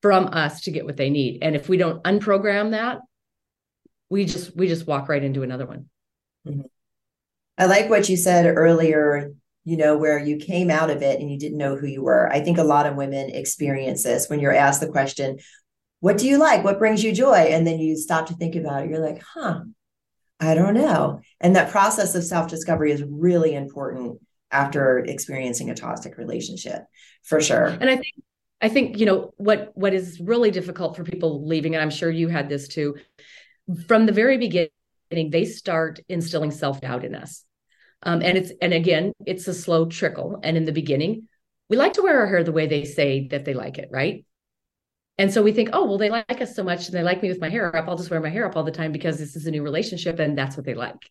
[0.00, 1.42] from us to get what they need.
[1.42, 3.00] And if we don't unprogram that,
[4.10, 5.86] we just we just walk right into another one.
[6.46, 6.60] Mm-hmm.
[7.62, 9.32] I like what you said earlier,
[9.64, 12.28] you know, where you came out of it and you didn't know who you were.
[12.28, 15.38] I think a lot of women experience this when you're asked the question,
[16.00, 16.64] What do you like?
[16.64, 17.36] What brings you joy?
[17.36, 18.90] And then you stop to think about it.
[18.90, 19.60] You're like, Huh,
[20.40, 21.20] I don't know.
[21.40, 24.20] And that process of self discovery is really important
[24.50, 26.82] after experiencing a toxic relationship
[27.22, 27.66] for sure.
[27.66, 28.14] And I think
[28.60, 32.10] I think you know what what is really difficult for people leaving, and I'm sure
[32.10, 32.96] you had this too.
[33.86, 37.44] From the very beginning, they start instilling self doubt in us,
[38.02, 40.40] um, and it's and again, it's a slow trickle.
[40.42, 41.28] And in the beginning,
[41.68, 44.24] we like to wear our hair the way they say that they like it, right?
[45.18, 47.28] And so we think, oh well, they like us so much, and they like me
[47.28, 47.88] with my hair up.
[47.88, 50.18] I'll just wear my hair up all the time because this is a new relationship,
[50.18, 51.10] and that's what they like.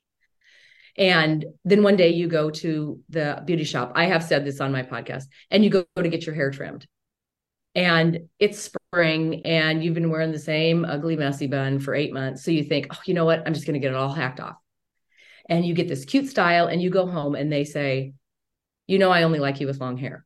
[0.97, 3.93] And then one day you go to the beauty shop.
[3.95, 6.87] I have said this on my podcast, and you go to get your hair trimmed
[7.75, 12.43] and it's spring and you've been wearing the same ugly messy bun for eight months
[12.43, 14.39] so you think oh you know what i'm just going to get it all hacked
[14.39, 14.57] off
[15.51, 18.13] and you get this cute style and you go home and they say
[18.87, 20.25] you know i only like you with long hair.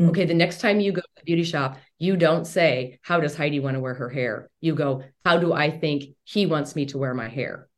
[0.00, 0.10] Mm-hmm.
[0.10, 3.36] okay the next time you go to the beauty shop you don't say how does
[3.36, 4.50] heidi want to wear her hair?
[4.60, 7.68] You go how do i think he wants me to wear my hair?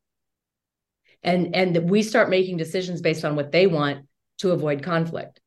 [1.23, 4.07] And and we start making decisions based on what they want
[4.39, 5.41] to avoid conflict.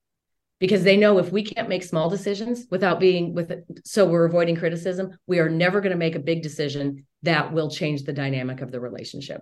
[0.59, 4.25] Because they know if we can't make small decisions without being with it, so we're
[4.25, 8.13] avoiding criticism we are never going to make a big decision that will change the
[8.13, 9.41] dynamic of the relationship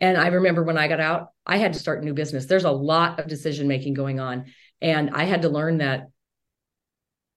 [0.00, 2.46] and i remember when i got out i had to start new business.
[2.46, 4.46] There's a lot of decision making going on.
[4.80, 6.08] And i had to learn that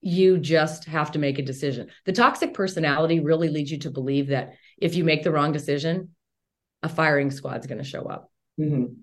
[0.02, 1.90] you just have to make a decision.
[2.06, 6.10] The toxic personality really leads you to believe that if you make the wrong decision
[6.82, 8.32] a firing squad's going to show up.
[8.60, 8.94] Mm-hmm.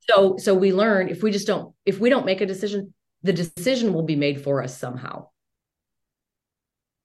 [0.00, 3.32] So so we learn if we just don't if we don't make a decision the
[3.32, 5.28] decision will be made for us somehow.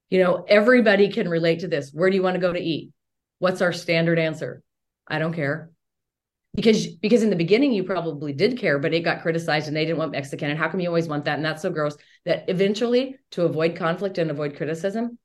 [0.09, 1.91] You know everybody can relate to this.
[1.93, 2.91] Where do you want to go to eat?
[3.37, 4.61] What's our standard answer?
[5.07, 5.71] I don't care
[6.61, 9.85] because because in the beginning you probably did care but it got criticized and they
[9.85, 11.95] didn't want mexican and how come you always want that and that's so gross
[12.25, 15.17] that eventually to avoid conflict and avoid criticism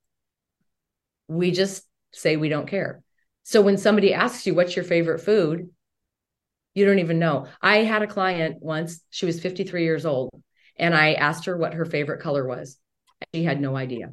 [1.29, 3.03] we just say we don't care
[3.43, 5.69] so when somebody asks you what's your favorite food
[6.75, 7.47] you don't even know.
[7.63, 10.31] I had a client once, she was 53 years old,
[10.77, 12.79] and I asked her what her favorite color was.
[13.33, 14.13] She had no idea.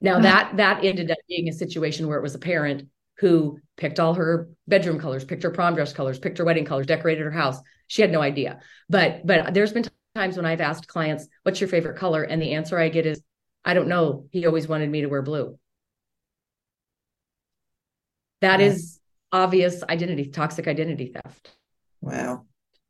[0.00, 4.00] Now that that ended up being a situation where it was a parent who picked
[4.00, 7.30] all her bedroom colors, picked her prom dress colors, picked her wedding colors, decorated her
[7.30, 7.58] house.
[7.86, 8.60] She had no idea.
[8.88, 12.52] But but there's been times when I've asked clients, "What's your favorite color?" and the
[12.52, 13.22] answer I get is,
[13.64, 14.26] "I don't know.
[14.30, 15.58] He always wanted me to wear blue."
[18.40, 18.66] That yeah.
[18.66, 19.00] is
[19.32, 21.52] obvious identity, toxic identity theft.
[22.00, 22.44] Wow.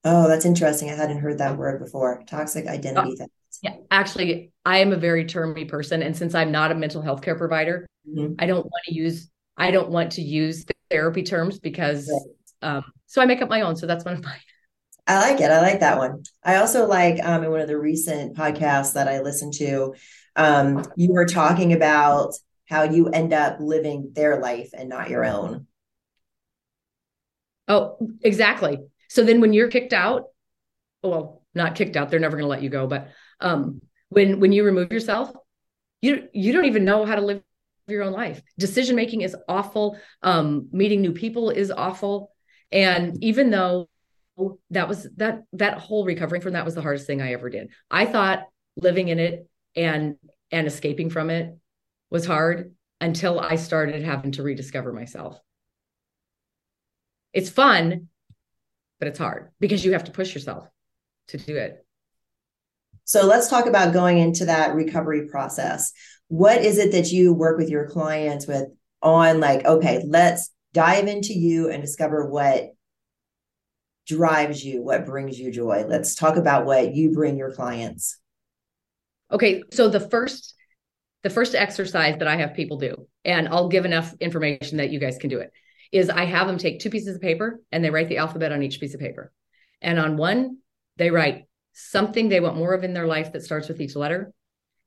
[0.04, 0.90] Oh, that's interesting.
[0.90, 2.22] I hadn't heard that word before.
[2.26, 3.32] Toxic identity oh, theft.
[3.62, 7.22] Yeah, actually, I am a very termy person, and since I'm not a mental health
[7.22, 8.34] care provider, mm-hmm.
[8.38, 12.10] I don't want to use I don't want to use therapy terms because
[12.62, 12.76] right.
[12.76, 13.76] um, so I make up my own.
[13.76, 14.36] So that's one of my.
[15.08, 15.50] I like it.
[15.50, 16.24] I like that one.
[16.42, 19.94] I also like um, in one of the recent podcasts that I listened to,
[20.34, 22.34] um, you were talking about
[22.68, 25.68] how you end up living their life and not your own.
[27.68, 28.78] Oh, exactly.
[29.08, 30.24] So then when you're kicked out,
[31.04, 33.08] well, not kicked out, they're never going to let you go, but
[33.40, 35.30] um when when you remove yourself,
[36.00, 37.42] you you don't even know how to live
[37.88, 38.42] your own life.
[38.58, 39.98] Decision making is awful.
[40.22, 42.32] Um meeting new people is awful.
[42.72, 43.88] And even though
[44.70, 47.70] that was that that whole recovering from that was the hardest thing I ever did.
[47.90, 48.44] I thought
[48.76, 50.16] living in it and
[50.50, 51.56] and escaping from it
[52.10, 55.40] was hard until I started having to rediscover myself
[57.36, 58.08] it's fun,
[58.98, 60.66] but it's hard because you have to push yourself
[61.28, 61.84] to do it.
[63.04, 65.92] So let's talk about going into that recovery process.
[66.28, 68.68] What is it that you work with your clients with
[69.02, 72.72] on like, okay, let's dive into you and discover what
[74.06, 75.84] drives you, what brings you joy.
[75.86, 78.18] Let's talk about what you bring your clients.
[79.30, 80.54] Okay, so the first
[81.22, 85.00] the first exercise that I have people do, and I'll give enough information that you
[85.00, 85.50] guys can do it,
[85.90, 88.62] is I have them take two pieces of paper and they write the alphabet on
[88.62, 89.32] each piece of paper.
[89.82, 90.58] And on one,
[90.98, 94.32] they write something they want more of in their life that starts with each letter.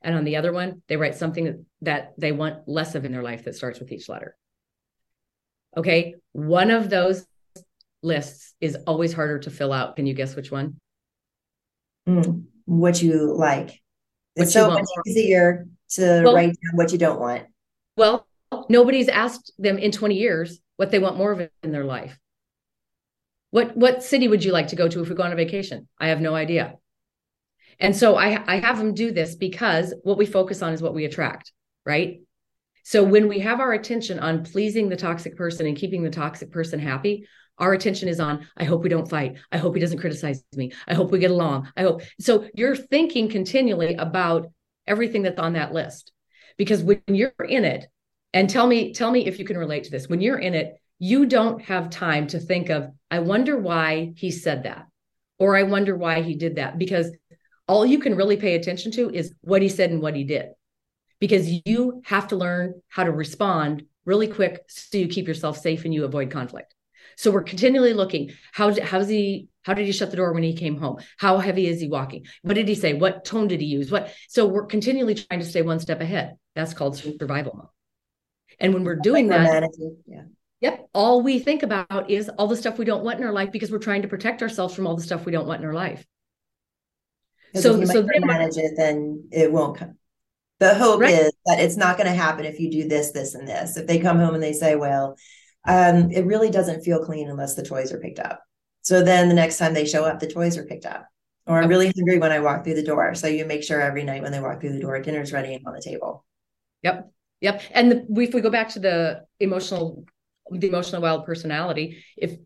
[0.02, 3.24] And on the other one, they write something that they want less of in their
[3.24, 4.36] life that starts with each letter.
[5.76, 6.16] Okay.
[6.32, 7.26] One of those
[8.02, 9.96] lists is always harder to fill out.
[9.96, 10.80] Can you guess which one?
[12.08, 13.82] Mm, what you like.
[14.36, 17.44] What it's so much easier to well, write down what you don't want.
[17.98, 18.26] Well,
[18.70, 22.18] nobody's asked them in 20 years what they want more of in their life.
[23.52, 25.88] What what city would you like to go to if we go on a vacation?
[26.00, 26.76] I have no idea.
[27.80, 30.94] And so I, I have them do this because what we focus on is what
[30.94, 31.52] we attract,
[31.86, 32.22] right?
[32.84, 36.52] So when we have our attention on pleasing the toxic person and keeping the toxic
[36.52, 39.38] person happy, our attention is on, I hope we don't fight.
[39.52, 40.72] I hope he doesn't criticize me.
[40.88, 41.72] I hope we get along.
[41.76, 42.02] I hope.
[42.20, 44.48] So you're thinking continually about
[44.88, 46.12] everything that's on that list.
[46.58, 47.86] Because when you're in it,
[48.34, 50.08] and tell me, tell me if you can relate to this.
[50.08, 54.32] When you're in it, you don't have time to think of, I wonder why he
[54.32, 54.86] said that,
[55.38, 57.12] or I wonder why he did that, because
[57.70, 60.48] all you can really pay attention to is what he said and what he did.
[61.20, 65.86] Because you have to learn how to respond really quick so you keep yourself safe
[65.86, 66.74] and you avoid conflict.
[67.16, 68.32] So we're continually looking.
[68.54, 69.50] How how's he?
[69.62, 70.98] How did he shut the door when he came home?
[71.18, 72.26] How heavy is he walking?
[72.42, 72.94] What did he say?
[72.94, 73.92] What tone did he use?
[73.92, 74.12] What?
[74.30, 76.38] So we're continually trying to stay one step ahead.
[76.56, 77.68] That's called survival mode.
[78.60, 79.70] And when we're doing that,
[80.08, 80.22] yeah.
[80.62, 80.90] Yep.
[80.94, 83.70] All we think about is all the stuff we don't want in our life because
[83.70, 86.06] we're trying to protect ourselves from all the stuff we don't want in our life.
[87.56, 89.96] So, so then manage it, then it won't come.
[90.60, 91.14] The hope right.
[91.14, 93.78] is that it's not going to happen if you do this, this, and this.
[93.78, 95.16] If they come home and they say, well,
[95.66, 98.42] um, it really doesn't feel clean unless the toys are picked up.
[98.82, 101.08] So then the next time they show up, the toys are picked up.
[101.48, 103.16] Or I'm really hungry when I walk through the door.
[103.16, 105.66] So you make sure every night when they walk through the door, dinner's ready and
[105.66, 106.26] on the table.
[106.84, 107.12] Yep.
[107.42, 107.62] Yep.
[107.72, 110.06] And the, if we go back to the emotional,
[110.52, 112.38] the emotional wired personality, if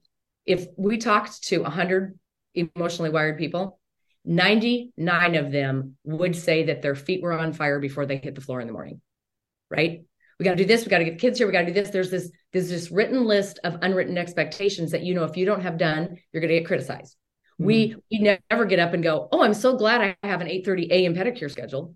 [0.45, 2.17] if we talked to 100
[2.53, 3.79] emotionally wired people,
[4.25, 8.41] 99 of them would say that their feet were on fire before they hit the
[8.41, 9.01] floor in the morning.
[9.69, 10.03] Right?
[10.39, 11.73] we got to do this we got to get kids here we got to do
[11.73, 15.45] this there's this there's this written list of unwritten expectations that you know if you
[15.45, 17.15] don't have done you're going to get criticized
[17.53, 17.65] mm-hmm.
[17.65, 20.89] we we never get up and go oh i'm so glad i have an 8:30
[20.91, 21.15] a.m.
[21.15, 21.95] pedicure schedule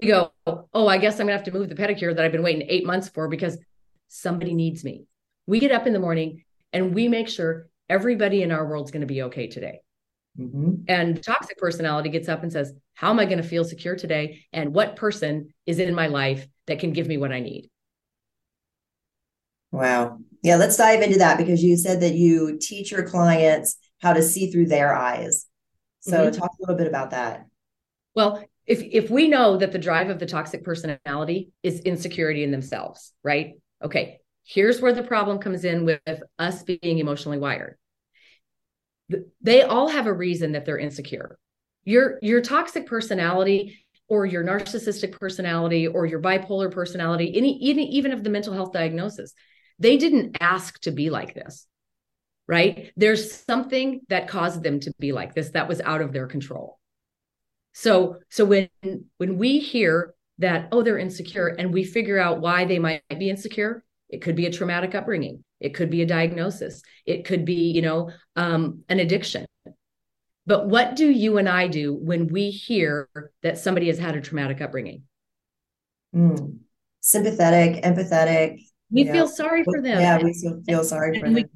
[0.00, 2.32] we go oh i guess i'm going to have to move the pedicure that i've
[2.32, 3.58] been waiting 8 months for because
[4.08, 5.04] somebody needs me
[5.46, 9.00] we get up in the morning and we make sure everybody in our world's going
[9.00, 9.80] to be okay today
[10.38, 10.74] mm-hmm.
[10.88, 14.44] and toxic personality gets up and says how am i going to feel secure today
[14.52, 17.70] and what person is in my life that can give me what I need.
[19.72, 20.18] Wow.
[20.42, 24.22] Yeah, let's dive into that because you said that you teach your clients how to
[24.22, 25.46] see through their eyes.
[26.00, 26.38] So mm-hmm.
[26.38, 27.46] talk a little bit about that.
[28.14, 32.50] Well, if if we know that the drive of the toxic personality is insecurity in
[32.50, 33.54] themselves, right?
[33.82, 36.00] Okay, here's where the problem comes in with
[36.38, 37.76] us being emotionally wired.
[39.40, 41.38] They all have a reason that they're insecure.
[41.84, 48.12] Your your toxic personality or your narcissistic personality or your bipolar personality, any, even, even
[48.12, 49.32] of the mental health diagnosis,
[49.78, 51.66] they didn't ask to be like this,
[52.46, 52.92] right?
[52.96, 56.78] There's something that caused them to be like this that was out of their control.
[57.74, 58.68] So, so when
[59.18, 63.28] when we hear that oh they're insecure and we figure out why they might be
[63.28, 67.72] insecure, it could be a traumatic upbringing, it could be a diagnosis, it could be
[67.72, 69.46] you know um, an addiction,
[70.46, 73.08] but what do you and I do when we hear
[73.42, 75.02] that somebody has had a traumatic upbringing?
[76.14, 76.58] Mm.
[77.00, 78.60] Sympathetic, empathetic.
[78.90, 79.26] We feel know.
[79.26, 80.00] sorry for them.
[80.00, 80.32] Yeah, we
[80.66, 81.34] feel, sorry for them.
[81.34, 81.46] We,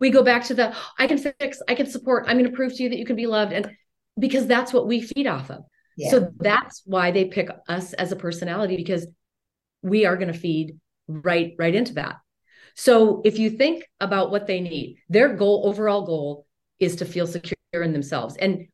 [0.00, 2.74] we go back to the I can fix, I can support, I'm going to prove
[2.74, 3.52] to you that you can be loved.
[3.52, 3.70] And
[4.18, 5.64] because that's what we feed off of.
[5.98, 6.10] Yeah.
[6.10, 9.06] So that's why they pick us as a personality because
[9.82, 10.78] we are going to feed
[11.10, 12.16] right right into that.
[12.74, 16.46] So if you think about what they need, their goal, overall goal
[16.78, 18.36] is to feel secure in themselves.
[18.36, 18.68] And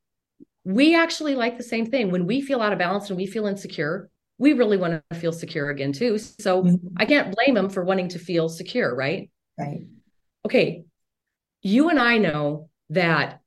[0.65, 2.11] we actually like the same thing.
[2.11, 5.33] When we feel out of balance and we feel insecure, we really want to feel
[5.33, 6.19] secure again too.
[6.19, 6.89] So mm-hmm.
[6.97, 9.31] I can't blame them for wanting to feel secure, right?
[9.59, 9.87] Right.
[10.45, 10.85] Okay.
[11.63, 13.41] You and I know that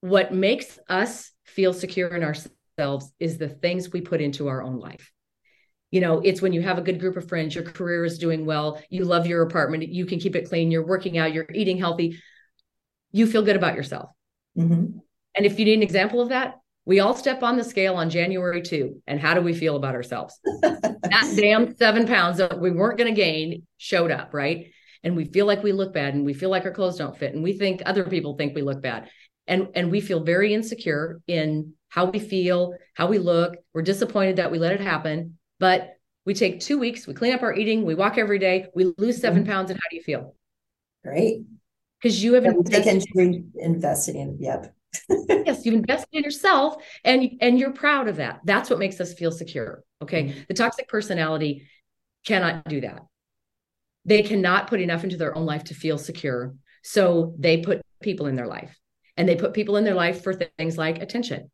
[0.00, 4.78] what makes us feel secure in ourselves is the things we put into our own
[4.78, 5.12] life.
[5.90, 8.46] You know, it's when you have a good group of friends, your career is doing
[8.46, 11.78] well, you love your apartment, you can keep it clean, you're working out, you're eating
[11.78, 12.20] healthy,
[13.10, 14.10] you feel good about yourself.
[14.56, 14.98] Mm-hmm.
[15.36, 18.10] And if you need an example of that, We all step on the scale on
[18.10, 19.02] January 2.
[19.06, 20.38] And how do we feel about ourselves?
[20.62, 24.72] that damn seven pounds that we weren't going to gain showed up, right?
[25.04, 27.34] And we feel like we look bad and we feel like our clothes don't fit
[27.34, 29.08] and we think other people think we look bad.
[29.46, 33.56] And, and we feel very insecure in how we feel, how we look.
[33.74, 35.38] We're disappointed that we let it happen.
[35.60, 38.92] But we take two weeks, we clean up our eating, we walk every day, we
[38.98, 39.50] lose 7 mm-hmm.
[39.50, 39.70] pounds.
[39.70, 40.34] And how do you feel?
[41.04, 41.44] Great.
[42.02, 44.74] Because you have invested, invested in, yep.
[45.28, 48.40] yes, you've invested in yourself and and you're proud of that.
[48.44, 49.84] That's what makes us feel secure.
[50.02, 50.24] Okay.
[50.24, 50.40] Mm-hmm.
[50.48, 51.68] The toxic personality
[52.26, 53.02] cannot do that.
[54.04, 56.54] They cannot put enough into their own life to feel secure.
[56.82, 58.76] So they put people in their life
[59.16, 61.50] and they put people in their life for things like attention.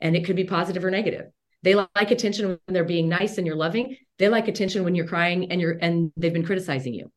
[0.00, 1.26] And it could be positive or negative.
[1.62, 3.96] They like attention when they're being nice and you're loving.
[4.18, 7.10] They like attention when you're crying and you're and they've been criticizing you.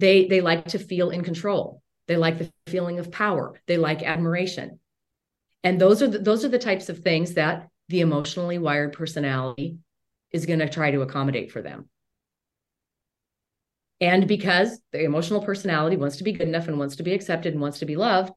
[0.00, 1.82] They they like to feel in control.
[2.06, 3.58] They like the feeling of power.
[3.66, 4.80] They like admiration.
[5.62, 9.78] And those are the, those are the types of things that the emotionally wired personality
[10.30, 11.88] is going to try to accommodate for them.
[14.00, 17.54] And because the emotional personality wants to be good enough and wants to be accepted
[17.54, 18.32] and wants to be loved,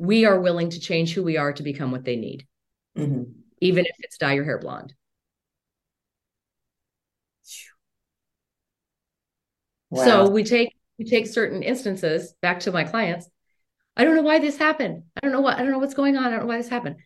[0.00, 2.46] we are willing to change who we are to become what they need.
[2.98, 4.92] Mm-hmm even if it's dye your hair blonde.
[9.88, 10.04] Wow.
[10.04, 13.28] So we take we take certain instances back to my clients.
[13.96, 15.04] I don't know why this happened.
[15.16, 16.24] I don't know what I don't know what's going on.
[16.24, 16.96] I don't know why this happened.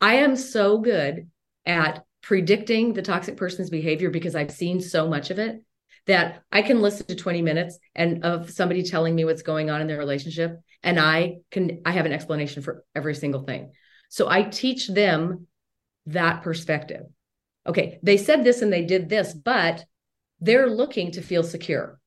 [0.00, 1.28] I am so good
[1.66, 5.62] at predicting the toxic person's behavior because I've seen so much of it
[6.06, 9.82] that I can listen to 20 minutes and of somebody telling me what's going on
[9.82, 13.72] in their relationship and I can I have an explanation for every single thing.
[14.08, 15.48] So I teach them
[16.08, 17.06] that perspective.
[17.66, 19.84] Okay, they said this and they did this, but
[20.40, 22.00] they're looking to feel secure.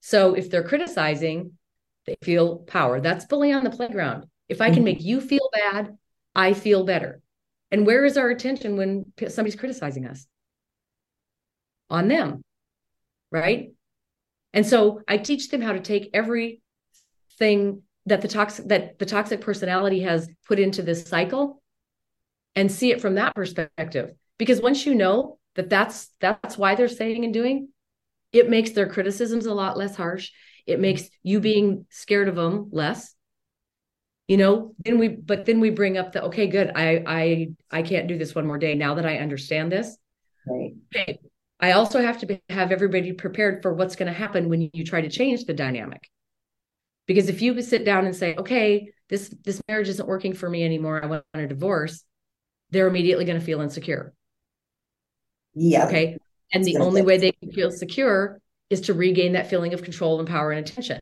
[0.00, 1.52] So if they're criticizing,
[2.06, 3.00] they feel power.
[3.00, 4.26] That's fully on the playground.
[4.48, 4.84] If I can mm-hmm.
[4.84, 5.96] make you feel bad,
[6.34, 7.20] I feel better.
[7.70, 10.26] And where is our attention when somebody's criticizing us?
[11.88, 12.42] On them,
[13.30, 13.72] right?
[14.52, 19.40] And so I teach them how to take everything that the toxic that the toxic
[19.40, 21.59] personality has put into this cycle
[22.54, 24.12] and see it from that perspective.
[24.38, 27.68] Because once you know that that's that's why they're saying and doing
[28.32, 30.30] it makes their criticisms a lot less harsh.
[30.66, 33.14] It makes you being scared of them less.
[34.28, 37.82] You know then we but then we bring up the okay good i i i
[37.82, 39.96] can't do this one more day now that i understand this.
[40.46, 40.74] Right.
[40.94, 41.18] Okay.
[41.62, 44.84] I also have to be, have everybody prepared for what's going to happen when you
[44.84, 46.08] try to change the dynamic.
[47.06, 50.64] Because if you sit down and say okay this this marriage isn't working for me
[50.64, 52.04] anymore i want a divorce
[52.70, 54.12] they're immediately going to feel insecure.
[55.54, 55.86] Yeah.
[55.86, 56.18] Okay.
[56.52, 58.40] And the only way they can feel secure
[58.70, 60.98] is to regain that feeling of control and power and attention.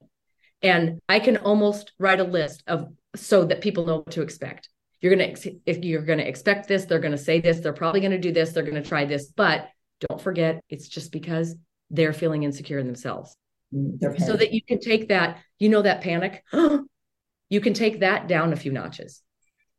[0.62, 4.69] And I can almost write a list of so that people know what to expect.
[5.01, 7.73] You're going to if you're going to expect this, they're going to say this, they're
[7.73, 9.69] probably going to do this, they're going to try this, but
[10.01, 11.55] don't forget it's just because
[11.91, 13.37] they're feeling insecure in themselves.
[13.75, 16.43] Mm, so that you can take that, you know that panic,
[17.49, 19.23] you can take that down a few notches.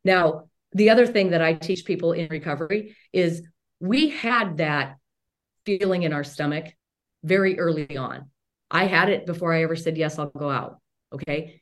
[0.04, 3.42] Now, the other thing that I teach people in recovery is
[3.80, 4.96] we had that
[5.66, 6.66] feeling in our stomach
[7.24, 8.30] very early on.
[8.70, 10.78] I had it before I ever said, Yes, I'll go out.
[11.12, 11.60] Okay.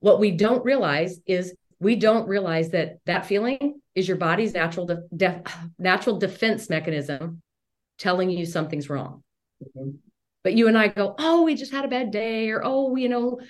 [0.00, 4.86] What we don't realize is we don't realize that that feeling is your body's natural
[4.86, 5.42] de- de-
[5.78, 7.42] natural defense mechanism
[7.98, 9.22] telling you something's wrong.
[9.62, 9.96] Mm-hmm.
[10.44, 13.08] But you and I go, oh, we just had a bad day, or oh, you
[13.08, 13.40] know,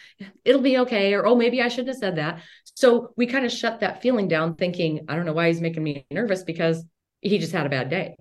[0.47, 2.41] it'll be okay, or oh, maybe I shouldn't have said that.
[2.77, 5.83] So we kind of shut that feeling down, thinking, I don't know why he's making
[5.83, 6.85] me nervous because
[7.23, 8.17] he just had a bad day.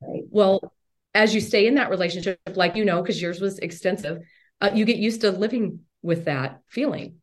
[0.00, 0.22] Right.
[0.30, 0.72] Well,
[1.14, 4.22] as you stay in that relationship, like you know, because yours was extensive,
[4.62, 7.16] uh, you get used to living with that feeling.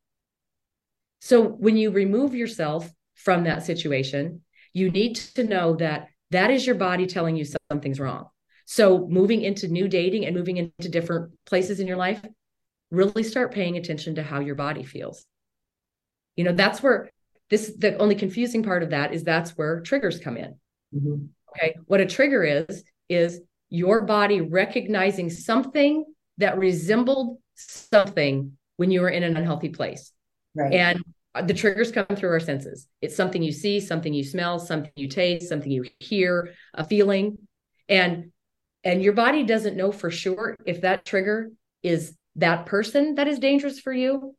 [1.20, 6.68] So when you remove yourself from that situation, you need to know that that is
[6.68, 8.28] your body telling you something's wrong.
[8.66, 12.24] So moving into new dating and moving into different places in your life,
[12.92, 15.26] really start paying attention to how your body feels.
[16.38, 17.10] You know, that's where
[17.50, 20.56] this the only confusing part of that is that's where triggers come in.
[20.96, 21.26] Mm-hmm.
[21.52, 21.76] Okay.
[21.86, 26.06] What a trigger is, is your body recognizing something
[26.38, 30.14] that resembled something when you were in an unhealthy place.
[30.56, 30.74] Right.
[30.74, 31.04] And
[31.46, 32.88] the triggers come through our senses.
[33.02, 37.38] It's something you see, something you smell, something you taste, something you hear, a feeling.
[37.90, 38.32] And
[38.84, 41.50] and your body doesn't know for sure if that trigger
[41.84, 44.36] is that person that is dangerous for you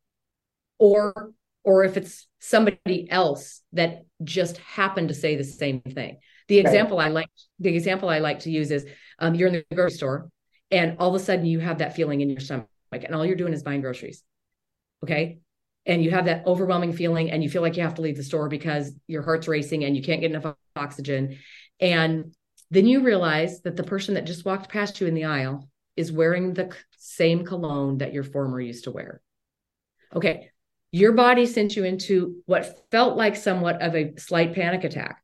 [0.78, 1.32] or
[1.64, 6.18] or if it's somebody else that just happened to say the same thing.
[6.48, 7.08] The example right.
[7.08, 7.28] i like
[7.58, 8.86] the example i like to use is
[9.18, 10.30] um, you're in the grocery store
[10.70, 13.36] and all of a sudden you have that feeling in your stomach and all you're
[13.36, 14.24] doing is buying groceries
[15.02, 15.38] okay?
[15.86, 18.22] And you have that overwhelming feeling and you feel like you have to leave the
[18.22, 21.38] store because your heart's racing and you can't get enough oxygen.
[21.80, 22.34] And
[22.70, 26.12] then you realize that the person that just walked past you in the aisle is
[26.12, 29.22] wearing the same cologne that your former used to wear.
[30.14, 30.50] Okay
[30.90, 35.22] your body sent you into what felt like somewhat of a slight panic attack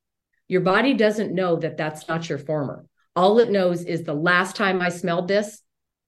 [0.48, 2.84] your body doesn't know that that's not your former
[3.16, 5.60] all it knows is the last time i smelled this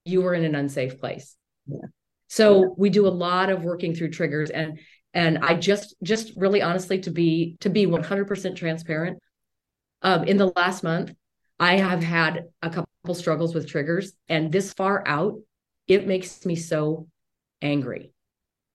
[0.05, 1.37] you were in an unsafe place
[1.67, 1.87] yeah
[2.29, 2.69] so yeah.
[2.77, 4.79] we do a lot of working through triggers and
[5.17, 9.19] and I just just really honestly to be to be 100% transparent
[10.03, 11.15] um, in the last month
[11.59, 15.41] I have had a couple struggles with triggers and this far out
[15.89, 17.09] it makes me so
[17.63, 18.13] angry.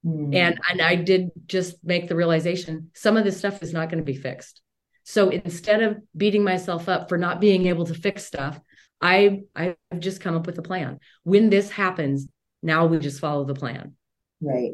[0.06, 0.36] Mm.
[0.36, 4.04] And and I did just make the realization some of this stuff is not going
[4.04, 4.62] to be fixed.
[5.04, 8.60] So instead of beating myself up for not being able to fix stuff,
[9.00, 11.00] I I've just come up with a plan.
[11.24, 12.28] When this happens,
[12.64, 13.94] now we just follow the plan.
[14.42, 14.72] Right.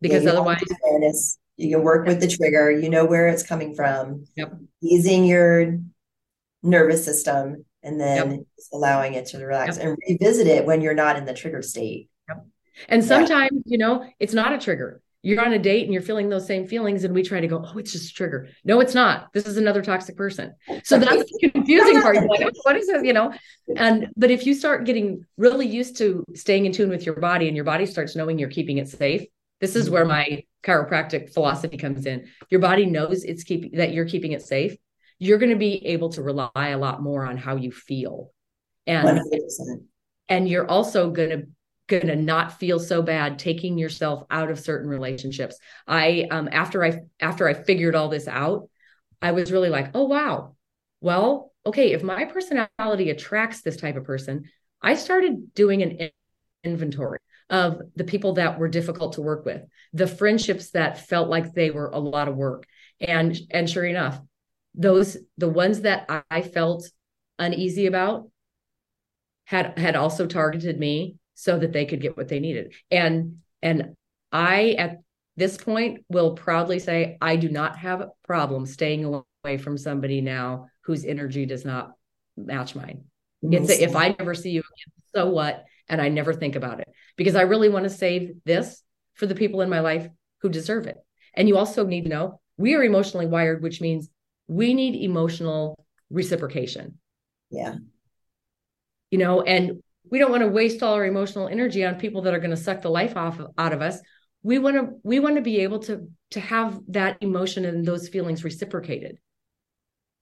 [0.00, 1.38] Because yeah, otherwise, awareness.
[1.56, 2.70] You can work with the trigger.
[2.70, 4.26] You know where it's coming from.
[4.36, 4.54] Yep.
[4.82, 5.78] Easing your
[6.62, 8.40] nervous system and then yep.
[8.72, 9.86] allowing it to relax yep.
[9.86, 12.08] and revisit it when you're not in the trigger state.
[12.88, 13.60] And sometimes, yeah.
[13.64, 15.00] you know, it's not a trigger.
[15.22, 17.64] You're on a date and you're feeling those same feelings and we try to go
[17.64, 18.50] oh it's just a trigger.
[18.62, 19.32] No it's not.
[19.32, 20.54] This is another toxic person.
[20.82, 22.18] So that's the confusing part.
[22.28, 23.32] Like what is it you know?
[23.74, 27.46] And but if you start getting really used to staying in tune with your body
[27.46, 29.24] and your body starts knowing you're keeping it safe
[29.60, 32.28] this is where my chiropractic philosophy comes in.
[32.50, 34.76] Your body knows it's keeping that you're keeping it safe.
[35.18, 38.30] You're going to be able to rely a lot more on how you feel.
[38.86, 39.20] And 100%.
[40.28, 41.46] and you're also going to
[41.86, 45.58] going to not feel so bad taking yourself out of certain relationships.
[45.86, 48.68] I um after i after i figured all this out
[49.20, 50.56] i was really like oh wow.
[51.00, 54.44] Well okay if my personality attracts this type of person
[54.82, 56.10] i started doing an
[56.62, 57.18] inventory
[57.50, 59.62] of the people that were difficult to work with
[59.92, 62.66] the friendships that felt like they were a lot of work.
[63.00, 64.20] And and sure enough
[64.74, 66.88] those the ones that i felt
[67.38, 68.28] uneasy about
[69.44, 72.74] had had also targeted me so that they could get what they needed.
[72.90, 73.94] And and
[74.32, 74.98] I at
[75.36, 80.20] this point will proudly say I do not have a problem staying away from somebody
[80.20, 81.92] now whose energy does not
[82.36, 83.04] match mine.
[83.42, 85.64] It's a, if I never see you again, so what?
[85.88, 88.82] And I never think about it because I really want to save this
[89.14, 90.08] for the people in my life
[90.40, 90.96] who deserve it.
[91.34, 94.08] And you also need to know we are emotionally wired, which means
[94.46, 96.98] we need emotional reciprocation.
[97.50, 97.76] Yeah.
[99.10, 102.34] You know, and we don't want to waste all our emotional energy on people that
[102.34, 103.98] are going to suck the life off out of us.
[104.42, 108.08] We want to we want to be able to to have that emotion and those
[108.08, 109.18] feelings reciprocated.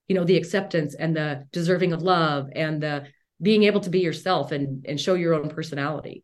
[0.07, 3.07] You know the acceptance and the deserving of love and the
[3.41, 6.23] being able to be yourself and and show your own personality.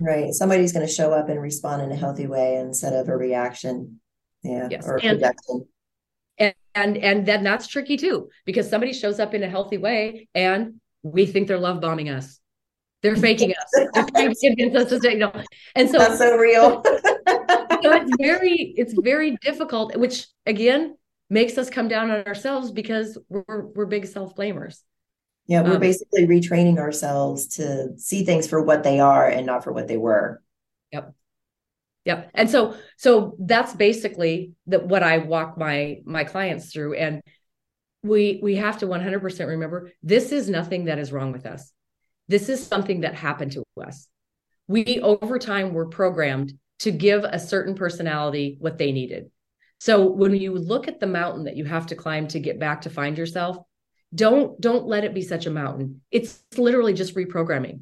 [0.00, 0.32] Right.
[0.32, 4.00] Somebody's going to show up and respond in a healthy way instead of a reaction.
[4.42, 4.86] Yeah yes.
[4.86, 5.66] or and, projection.
[6.38, 10.28] And, and and then that's tricky too because somebody shows up in a healthy way
[10.34, 12.39] and we think they're love bombing us
[13.02, 13.88] they're faking us.
[13.94, 15.32] They're trying to convince us to say no.
[15.74, 16.82] And so that's so real.
[16.84, 16.96] so
[17.26, 20.96] it's very, it's very difficult, which again
[21.28, 24.82] makes us come down on ourselves because we're we're big self blamers.
[25.46, 29.64] Yeah, we're um, basically retraining ourselves to see things for what they are and not
[29.64, 30.42] for what they were.
[30.92, 31.14] Yep.
[32.04, 32.30] Yep.
[32.34, 37.22] And so so that's basically that what I walk my my clients through and
[38.02, 41.70] we we have to 100% remember this is nothing that is wrong with us
[42.30, 44.06] this is something that happened to us.
[44.68, 49.32] We, over time, were programmed to give a certain personality what they needed.
[49.80, 52.82] So when you look at the mountain that you have to climb to get back
[52.82, 53.56] to find yourself,
[54.14, 56.02] don't don't let it be such a mountain.
[56.12, 57.80] It's literally just reprogramming.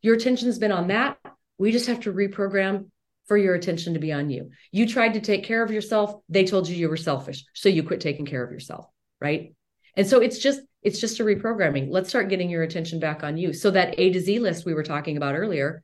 [0.00, 1.18] Your attention's been on that.
[1.58, 2.86] We just have to reprogram
[3.26, 4.50] for your attention to be on you.
[4.72, 7.82] You tried to take care of yourself, they told you you were selfish, so you
[7.82, 8.86] quit taking care of yourself,
[9.20, 9.54] right?
[9.94, 11.90] And so it's just it's just a reprogramming.
[11.90, 13.52] Let's start getting your attention back on you.
[13.52, 15.82] So that A to Z list we were talking about earlier,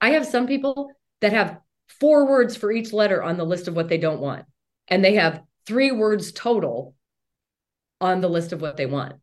[0.00, 0.90] I have some people
[1.20, 1.58] that have
[2.00, 4.44] four words for each letter on the list of what they don't want.
[4.88, 6.94] And they have three words total
[8.00, 9.14] on the list of what they want.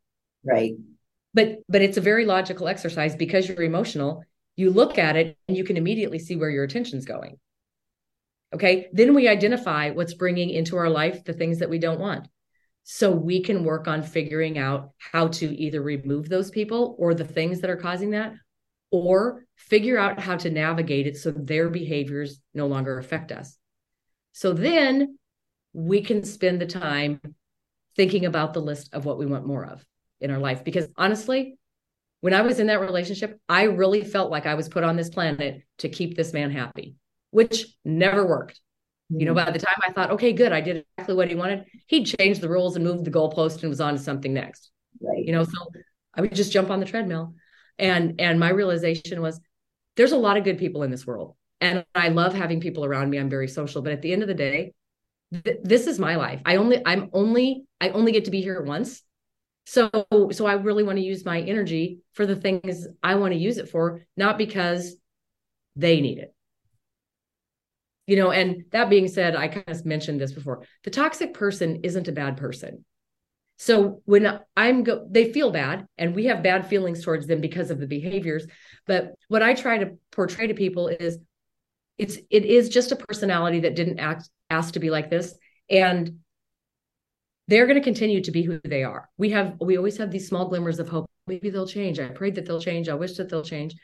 [0.43, 0.73] Right.
[1.33, 4.23] But but it's a very logical exercise because you're emotional.
[4.55, 7.37] You look at it and you can immediately see where your attention's going.
[8.53, 8.87] Okay?
[8.93, 12.27] Then we identify what's bringing into our life the things that we don't want
[12.87, 17.25] so we can work on figuring out how to either remove those people or the
[17.25, 18.33] things that are causing that
[18.91, 23.57] or figure out how to navigate it so their behaviors no longer affect us
[24.33, 25.17] so then
[25.73, 27.19] we can spend the time
[27.95, 29.83] thinking about the list of what we want more of
[30.21, 31.57] in our life because honestly
[32.21, 35.09] when i was in that relationship i really felt like i was put on this
[35.09, 36.95] planet to keep this man happy
[37.35, 38.61] which never worked.
[39.11, 39.19] Mm-hmm.
[39.19, 39.45] You know, mm-hmm.
[39.45, 42.41] by the time I thought, okay, good, I did exactly what he wanted, he'd changed
[42.41, 44.71] the rules and moved the goalpost and was on to something next.
[45.01, 45.23] Right.
[45.23, 45.71] You know, so
[46.15, 47.35] I would just jump on the treadmill.
[47.77, 49.39] And and my realization was
[49.97, 51.35] there's a lot of good people in this world.
[51.61, 53.17] And I love having people around me.
[53.17, 54.73] I'm very social, but at the end of the day,
[55.43, 56.41] th- this is my life.
[56.45, 59.03] I only I'm only I only get to be here once.
[59.65, 59.89] So
[60.31, 63.57] so I really want to use my energy for the things I want to use
[63.57, 64.95] it for, not because
[65.75, 66.34] they need it
[68.07, 71.81] you know and that being said i kind of mentioned this before the toxic person
[71.83, 72.85] isn't a bad person.
[73.57, 77.71] So when i'm go they feel bad and we have bad feelings towards them because
[77.71, 78.45] of the behaviors.
[78.85, 81.19] But what i try to portray to people is
[81.97, 85.33] it's it is just a personality that didn't act ask to be like this.
[85.69, 86.19] And
[87.47, 89.09] they're going to continue to be who they are.
[89.17, 91.09] We have we always have these small glimmers of hope.
[91.27, 91.99] Maybe they'll change.
[91.99, 92.89] I prayed that they'll change.
[92.89, 93.75] I wish that they'll change.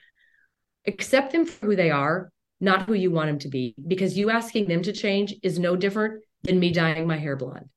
[0.88, 4.30] Accept them for who they are not who you want them to be, because you
[4.30, 7.70] asking them to change is no different than me dyeing my hair blonde.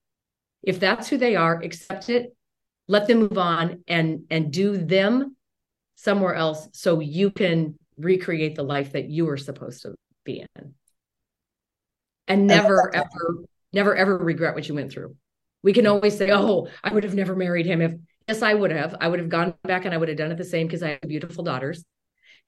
[0.62, 2.36] If that's who they are, accept it,
[2.86, 5.36] let them move on and and do them
[5.96, 10.74] somewhere else so you can recreate the life that you were supposed to be in.
[12.28, 15.16] And never ever never ever regret what you went through.
[15.62, 17.92] We can always say, "Oh, I would have never married him if
[18.28, 18.96] yes, I would have.
[19.00, 20.90] I would have gone back and I would have done it the same because I
[20.90, 21.84] have beautiful daughters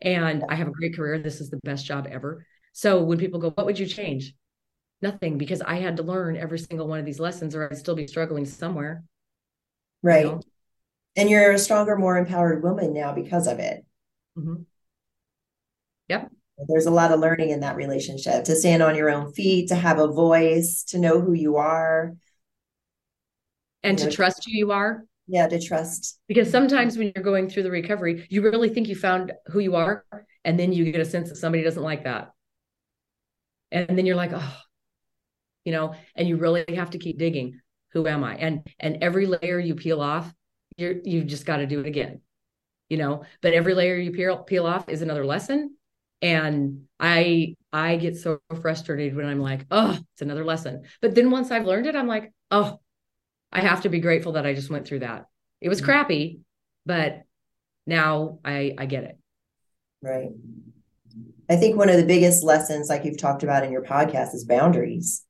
[0.00, 1.18] and I have a great career.
[1.18, 2.44] This is the best job ever.
[2.72, 4.34] So when people go, what would you change?
[5.02, 7.94] Nothing, because I had to learn every single one of these lessons, or I'd still
[7.94, 9.04] be struggling somewhere.
[10.02, 10.24] Right.
[10.24, 10.40] You know?
[11.16, 13.84] And you're a stronger, more empowered woman now because of it.
[14.38, 14.62] Mm-hmm.
[16.08, 16.30] Yep.
[16.68, 19.74] There's a lot of learning in that relationship to stand on your own feet, to
[19.74, 22.14] have a voice, to know who you are.
[23.82, 26.18] And you know, to trust who you are yeah to trust.
[26.28, 29.76] Because sometimes when you're going through the recovery you really think you found who you
[29.76, 30.04] are
[30.44, 32.30] and then you get a sense that somebody doesn't like that.
[33.72, 34.56] And then you're like oh
[35.64, 37.60] you know and you really have to keep digging.
[37.92, 38.36] Who am i?
[38.36, 40.32] And and every layer you peel off
[40.76, 42.20] you're you've just got to do it again
[42.88, 43.24] you know?
[43.42, 45.76] But every layer you peel peel off is another lesson.
[46.22, 50.84] And i i get so frustrated when i'm like oh it's another lesson.
[51.02, 52.80] But then once i've learned it i'm like oh
[53.56, 55.26] I have to be grateful that I just went through that.
[55.62, 55.86] It was mm-hmm.
[55.86, 56.40] crappy,
[56.84, 57.22] but
[57.86, 59.18] now I I get it.
[60.02, 60.28] Right.
[61.48, 64.44] I think one of the biggest lessons, like you've talked about in your podcast, is
[64.44, 65.24] boundaries.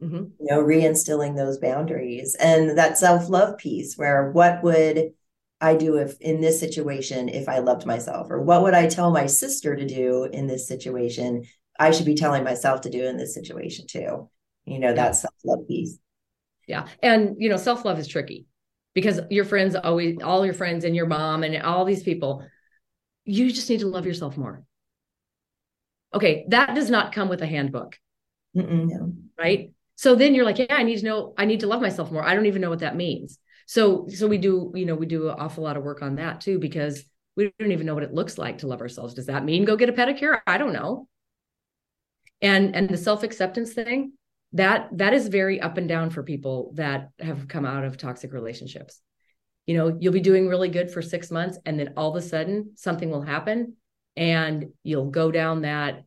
[0.00, 0.16] Mm-hmm.
[0.16, 5.14] You know, reinstilling those boundaries and that self love piece where what would
[5.60, 8.28] I do if in this situation if I loved myself?
[8.30, 11.44] Or what would I tell my sister to do in this situation?
[11.80, 14.30] I should be telling myself to do in this situation too.
[14.66, 15.98] You know, that self love piece.
[16.66, 16.86] Yeah.
[17.02, 18.46] And, you know, self love is tricky
[18.94, 22.44] because your friends always, all your friends and your mom and all these people,
[23.24, 24.64] you just need to love yourself more.
[26.14, 26.46] Okay.
[26.48, 27.98] That does not come with a handbook.
[28.54, 29.12] No.
[29.38, 29.72] Right.
[29.96, 32.24] So then you're like, yeah, I need to know, I need to love myself more.
[32.24, 33.38] I don't even know what that means.
[33.66, 36.40] So, so we do, you know, we do an awful lot of work on that
[36.40, 37.04] too, because
[37.36, 39.14] we don't even know what it looks like to love ourselves.
[39.14, 40.40] Does that mean go get a pedicure?
[40.46, 41.08] I don't know.
[42.40, 44.12] And, and the self acceptance thing,
[44.56, 48.32] that that is very up and down for people that have come out of toxic
[48.32, 49.00] relationships.
[49.66, 52.26] You know you'll be doing really good for 6 months and then all of a
[52.26, 53.74] sudden something will happen
[54.16, 56.04] and you'll go down that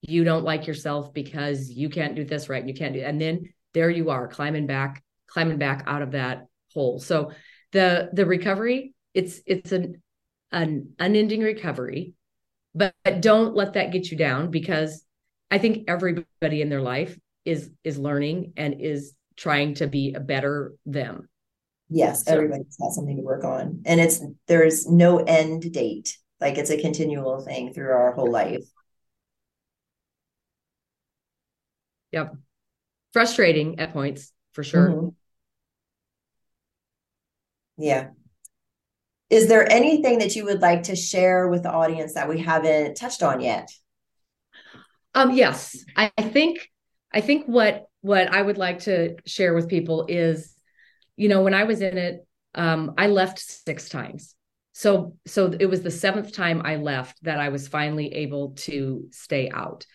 [0.00, 3.52] you don't like yourself because you can't do this right you can't do and then
[3.74, 6.98] there you are climbing back climbing back out of that hole.
[6.98, 7.32] So
[7.72, 10.02] the the recovery it's it's an
[10.50, 12.14] an unending recovery
[12.74, 15.04] but, but don't let that get you down because
[15.50, 20.20] i think everybody in their life is is learning and is trying to be a
[20.20, 21.28] better them.
[21.88, 23.82] Yes so, everybody's got something to work on.
[23.84, 26.16] And it's there's no end date.
[26.40, 28.64] Like it's a continual thing through our whole life.
[32.12, 32.36] Yep.
[33.12, 34.88] Frustrating at points for sure.
[34.88, 35.08] Mm-hmm.
[37.78, 38.08] yeah.
[39.30, 42.96] Is there anything that you would like to share with the audience that we haven't
[42.96, 43.70] touched on yet?
[45.14, 45.84] Um yes.
[45.96, 46.71] I think
[47.12, 50.56] I think what what I would like to share with people is,
[51.16, 54.34] you know, when I was in it, um, I left six times.
[54.72, 59.06] So so it was the seventh time I left that I was finally able to
[59.10, 59.86] stay out.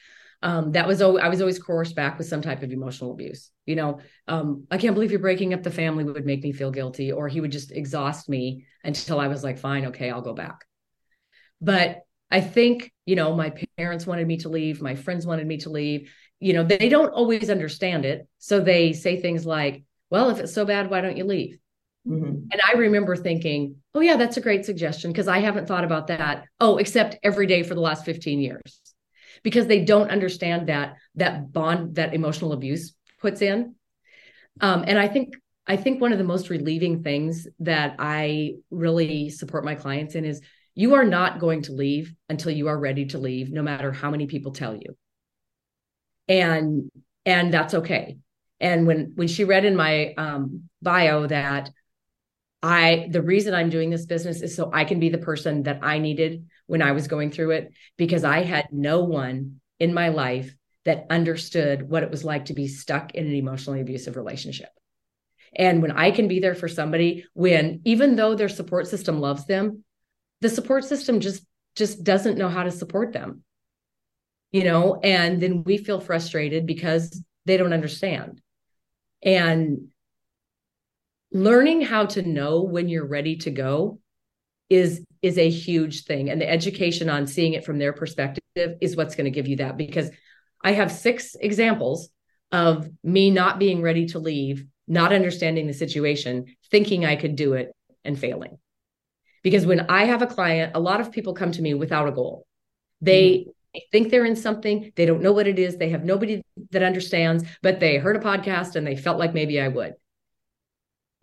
[0.43, 3.49] Um, that was I was always coerced back with some type of emotional abuse.
[3.65, 6.71] You know, um, I can't believe you're breaking up the family would make me feel
[6.71, 10.33] guilty, or he would just exhaust me until I was like, fine, okay, I'll go
[10.35, 10.65] back.
[11.59, 15.57] But I think, you know, my parents wanted me to leave, my friends wanted me
[15.59, 20.29] to leave you know they don't always understand it so they say things like well
[20.29, 21.57] if it's so bad why don't you leave
[22.07, 22.25] mm-hmm.
[22.25, 26.07] and i remember thinking oh yeah that's a great suggestion because i haven't thought about
[26.07, 28.81] that oh except every day for the last 15 years
[29.43, 33.75] because they don't understand that that bond that emotional abuse puts in.
[34.61, 35.35] Um, and I think
[35.65, 40.23] I think one of the most relieving things that I really support my clients in
[40.23, 40.41] is
[40.75, 44.09] you are not going to leave until you are ready to leave, no matter how
[44.09, 44.95] many people tell you.
[46.27, 46.89] And
[47.25, 48.17] and that's okay.
[48.59, 51.69] And when when she read in my um, bio that
[52.63, 55.79] I the reason I'm doing this business is so I can be the person that
[55.83, 60.09] I needed when I was going through it because I had no one in my
[60.09, 60.55] life
[60.85, 64.69] that understood what it was like to be stuck in an emotionally abusive relationship.
[65.55, 69.45] And when I can be there for somebody when even though their support system loves
[69.45, 69.83] them,
[70.41, 73.43] the support system just just doesn't know how to support them.
[74.51, 78.41] You know, and then we feel frustrated because they don't understand.
[79.23, 79.89] And
[81.31, 83.99] learning how to know when you're ready to go
[84.69, 86.29] is is a huge thing.
[86.29, 89.57] And the education on seeing it from their perspective is what's going to give you
[89.57, 89.77] that.
[89.77, 90.11] Because
[90.63, 92.09] i have six examples
[92.51, 97.53] of me not being ready to leave not understanding the situation thinking i could do
[97.53, 97.71] it
[98.03, 98.57] and failing.
[99.43, 102.11] Because when i have a client a lot of people come to me without a
[102.11, 102.45] goal.
[103.01, 103.49] They mm-hmm.
[103.77, 106.83] Mm-hmm think they're in something they don't know what it is they have nobody that
[106.83, 109.93] understands but they heard a podcast and they felt like maybe i would.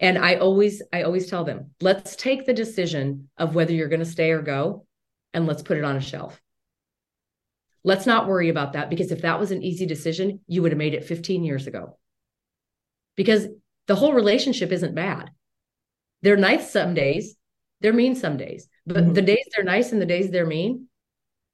[0.00, 4.00] And i always i always tell them let's take the decision of whether you're going
[4.00, 4.86] to stay or go
[5.32, 6.40] and let's put it on a shelf.
[7.86, 10.78] Let's not worry about that because if that was an easy decision you would have
[10.78, 11.98] made it 15 years ago.
[13.16, 13.46] Because
[13.86, 15.30] the whole relationship isn't bad.
[16.22, 17.36] They're nice some days
[17.80, 19.12] they're mean some days but mm-hmm.
[19.12, 20.88] the days they're nice and the days they're mean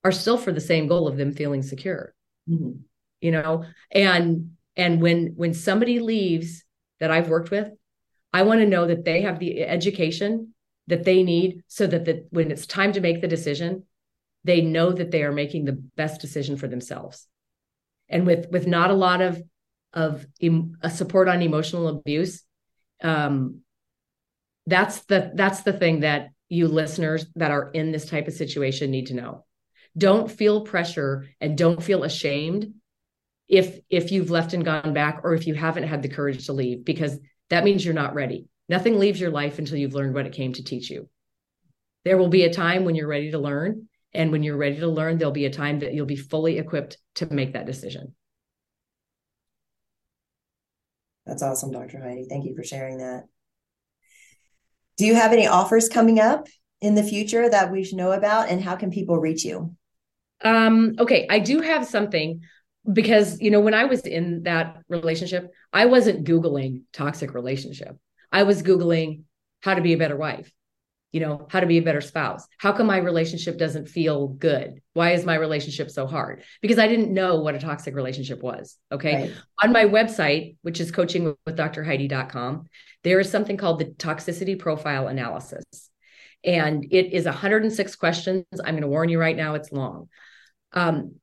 [0.05, 2.15] are still for the same goal of them feeling secure
[2.49, 2.73] mm-hmm.
[3.21, 6.65] you know and and when when somebody leaves
[7.01, 7.71] that i've worked with
[8.33, 10.55] I want to know that they have the education
[10.87, 13.85] that they need so that the, when it's time to make the decision,
[14.45, 17.27] they know that they are making the best decision for themselves.
[18.09, 19.43] And with with not a lot of
[19.93, 22.43] of em, support on emotional abuse,
[23.03, 23.61] um,
[24.67, 28.91] that's the that's the thing that you listeners that are in this type of situation
[28.91, 29.45] need to know.
[29.97, 32.75] Don't feel pressure and don't feel ashamed
[33.49, 36.53] if if you've left and gone back or if you haven't had the courage to
[36.53, 37.19] leave because
[37.51, 38.47] that means you're not ready.
[38.69, 41.09] Nothing leaves your life until you've learned what it came to teach you.
[42.05, 43.89] There will be a time when you're ready to learn.
[44.13, 46.99] And when you're ready to learn, there'll be a time that you'll be fully equipped
[47.17, 48.15] to make that decision.
[51.27, 52.03] That's awesome, Dr.
[52.03, 52.27] Heidi.
[52.29, 53.25] Thank you for sharing that.
[54.97, 56.49] Do you have any offers coming up
[56.81, 58.49] in the future that we should know about?
[58.49, 59.77] And how can people reach you?
[60.43, 62.43] Um, okay, I do have something
[62.91, 67.97] because you know when i was in that relationship i wasn't googling toxic relationship.
[68.33, 69.23] I was googling
[69.61, 70.51] how to be a better wife
[71.13, 72.47] you know how to be a better spouse.
[72.59, 74.81] How come my relationship doesn't feel good?
[74.93, 76.45] Why is my relationship so hard?
[76.63, 79.15] Because i didn't know what a toxic relationship was okay?
[79.15, 79.33] Right.
[79.63, 82.67] on my website which is coaching with drheidi.com
[83.03, 85.65] there is something called the toxicity profile analysis.
[86.45, 88.45] And it is 106 questions.
[88.65, 90.09] I'm going to warn you right now it's long
[90.73, 91.17] um,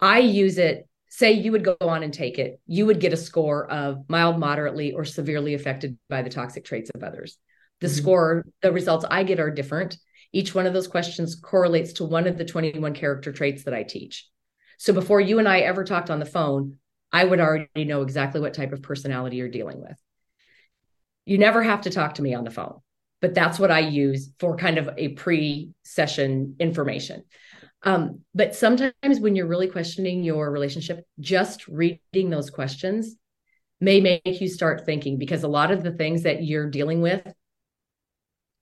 [0.00, 0.88] I use it.
[1.10, 4.38] Say you would go on and take it, you would get a score of mild,
[4.38, 7.38] moderately, or severely affected by the toxic traits of others.
[7.80, 7.96] The mm-hmm.
[7.96, 9.96] score, the results I get are different.
[10.32, 13.82] Each one of those questions correlates to one of the 21 character traits that I
[13.82, 14.28] teach.
[14.78, 16.76] So before you and I ever talked on the phone,
[17.12, 19.96] I would already know exactly what type of personality you're dealing with.
[21.24, 22.80] You never have to talk to me on the phone,
[23.20, 27.24] but that's what I use for kind of a pre session information.
[27.82, 33.16] Um, but sometimes when you're really questioning your relationship, just reading those questions
[33.80, 37.22] may make you start thinking because a lot of the things that you're dealing with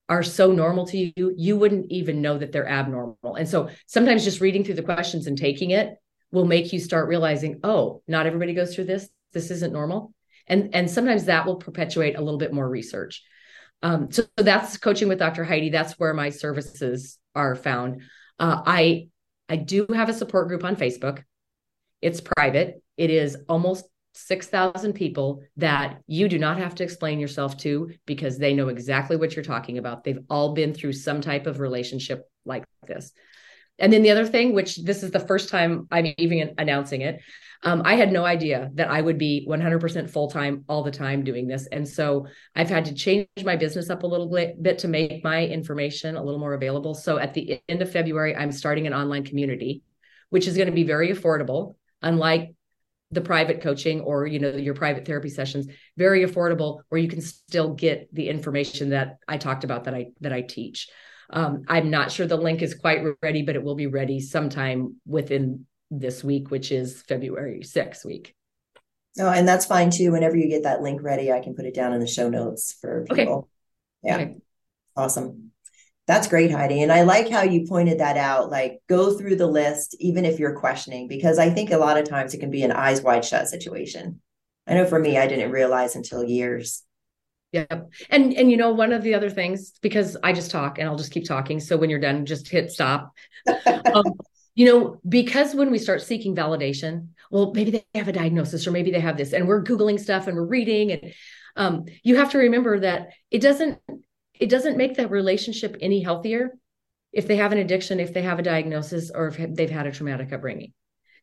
[0.09, 3.35] are so normal to you, you wouldn't even know that they're abnormal.
[3.35, 5.95] And so sometimes just reading through the questions and taking it
[6.31, 9.09] will make you start realizing, oh, not everybody goes through this.
[9.33, 10.13] This isn't normal.
[10.45, 13.23] And, and sometimes that will perpetuate a little bit more research.
[13.83, 15.43] Um, so, so that's coaching with Dr.
[15.43, 15.69] Heidi.
[15.69, 18.01] That's where my services are found.
[18.39, 19.09] Uh, I
[19.49, 21.23] I do have a support group on Facebook.
[22.01, 22.81] It's private.
[22.97, 28.37] It is almost 6,000 people that you do not have to explain yourself to because
[28.37, 30.03] they know exactly what you're talking about.
[30.03, 33.11] They've all been through some type of relationship like this.
[33.79, 37.21] And then the other thing, which this is the first time I'm even announcing it,
[37.63, 41.23] um, I had no idea that I would be 100% full time all the time
[41.23, 41.67] doing this.
[41.71, 45.45] And so I've had to change my business up a little bit to make my
[45.45, 46.93] information a little more available.
[46.93, 49.83] So at the end of February, I'm starting an online community,
[50.29, 52.53] which is going to be very affordable, unlike
[53.11, 55.65] the private coaching or you know your private therapy sessions
[55.95, 60.07] very affordable where you can still get the information that i talked about that i
[60.19, 60.89] that i teach
[61.29, 64.95] um, i'm not sure the link is quite ready but it will be ready sometime
[65.05, 68.35] within this week, which is February 6th week.
[69.19, 70.11] Oh, and that's fine too.
[70.11, 72.75] Whenever you get that link ready, I can put it down in the show notes
[72.79, 73.49] for people.
[74.03, 74.09] Okay.
[74.09, 74.15] Yeah.
[74.15, 74.35] Okay.
[74.95, 75.51] Awesome.
[76.05, 76.81] That's great, Heidi.
[76.83, 78.49] And I like how you pointed that out.
[78.49, 82.07] Like, go through the list, even if you're questioning, because I think a lot of
[82.07, 84.21] times it can be an eyes wide shut situation.
[84.65, 86.83] I know for me, I didn't realize until years.
[87.51, 87.65] Yeah.
[88.09, 90.97] And and you know, one of the other things, because I just talk and I'll
[90.97, 91.59] just keep talking.
[91.59, 93.13] So when you're done, just hit stop.
[93.93, 94.05] um,
[94.53, 98.71] you know, because when we start seeking validation, well, maybe they have a diagnosis or
[98.71, 100.91] maybe they have this, and we're Googling stuff and we're reading.
[100.91, 101.13] And
[101.55, 103.79] um, you have to remember that it doesn't
[104.39, 106.57] it doesn't make that relationship any healthier
[107.13, 109.91] if they have an addiction, if they have a diagnosis, or if they've had a
[109.91, 110.73] traumatic upbringing.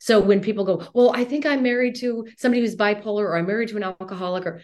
[0.00, 3.46] So when people go, well, I think I'm married to somebody who's bipolar, or I'm
[3.46, 4.62] married to an alcoholic, or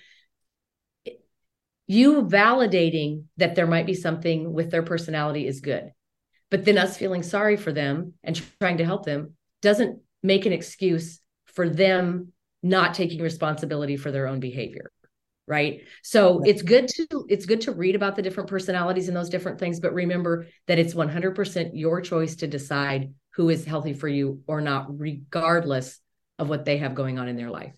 [1.91, 5.91] you validating that there might be something with their personality is good.
[6.49, 10.53] But then us feeling sorry for them and trying to help them doesn't make an
[10.53, 12.33] excuse for them
[12.63, 14.93] not taking responsibility for their own behavior
[15.49, 15.81] right?
[16.05, 19.59] So it's good to it's good to read about the different personalities and those different
[19.59, 24.43] things but remember that it's 100% your choice to decide who is healthy for you
[24.47, 25.99] or not regardless
[26.39, 27.75] of what they have going on in their life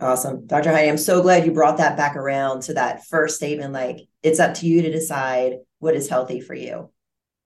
[0.00, 3.72] awesome dr heidi i'm so glad you brought that back around to that first statement
[3.72, 6.90] like it's up to you to decide what is healthy for you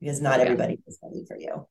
[0.01, 1.66] because not everybody is healthy for you.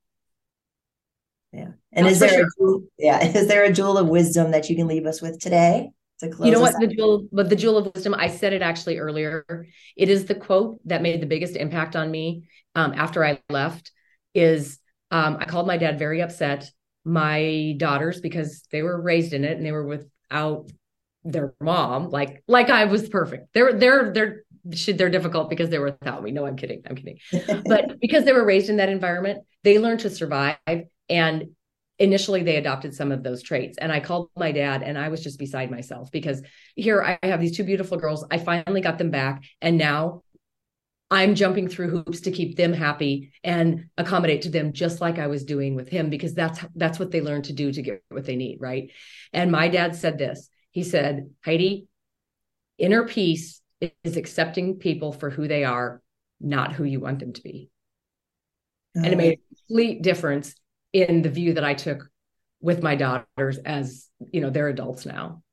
[1.53, 1.71] Yeah.
[1.91, 2.75] And That's is there sure.
[2.75, 5.89] a, yeah, is there a jewel of wisdom that you can leave us with today?
[6.19, 6.81] To close you know what out?
[6.81, 9.45] the jewel but the jewel of wisdom i said it actually earlier
[9.95, 13.91] it is the quote that made the biggest impact on me um, after i left
[14.33, 14.79] is
[15.11, 16.71] um, i called my dad very upset
[17.05, 19.85] my daughters because they were raised in it and they were
[20.29, 20.69] without
[21.23, 25.79] their mom like like i was perfect they're they're they're should they're difficult because they
[25.79, 26.31] were without me.
[26.31, 26.81] No, I'm kidding.
[26.89, 27.19] I'm kidding.
[27.65, 30.57] but because they were raised in that environment, they learned to survive.
[31.09, 31.49] And
[31.99, 33.77] initially they adopted some of those traits.
[33.77, 36.41] And I called my dad and I was just beside myself because
[36.75, 38.25] here I have these two beautiful girls.
[38.29, 39.43] I finally got them back.
[39.61, 40.21] And now
[41.09, 45.27] I'm jumping through hoops to keep them happy and accommodate to them just like I
[45.27, 48.25] was doing with him because that's that's what they learned to do to get what
[48.25, 48.91] they need, right?
[49.31, 50.49] And my dad said this.
[50.71, 51.87] He said, "Heidi,
[52.77, 53.61] inner peace
[54.03, 56.01] is accepting people for who they are,
[56.39, 57.69] not who you want them to be.
[58.95, 60.55] And it made a complete difference
[60.91, 62.09] in the view that I took
[62.61, 65.43] with my daughters as, you know, they're adults now.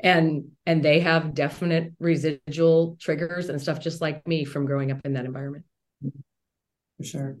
[0.00, 5.00] And and they have definite residual triggers and stuff just like me from growing up
[5.04, 5.64] in that environment.
[6.98, 7.36] For sure.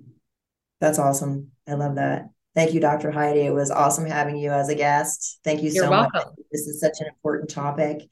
[0.80, 1.52] That's awesome.
[1.68, 2.30] I love that.
[2.54, 3.10] Thank you, Dr.
[3.10, 3.40] Heidi.
[3.40, 5.38] It was awesome having you as a guest.
[5.44, 6.10] Thank you You're so welcome.
[6.14, 6.28] much.
[6.50, 8.08] This is such an important topic.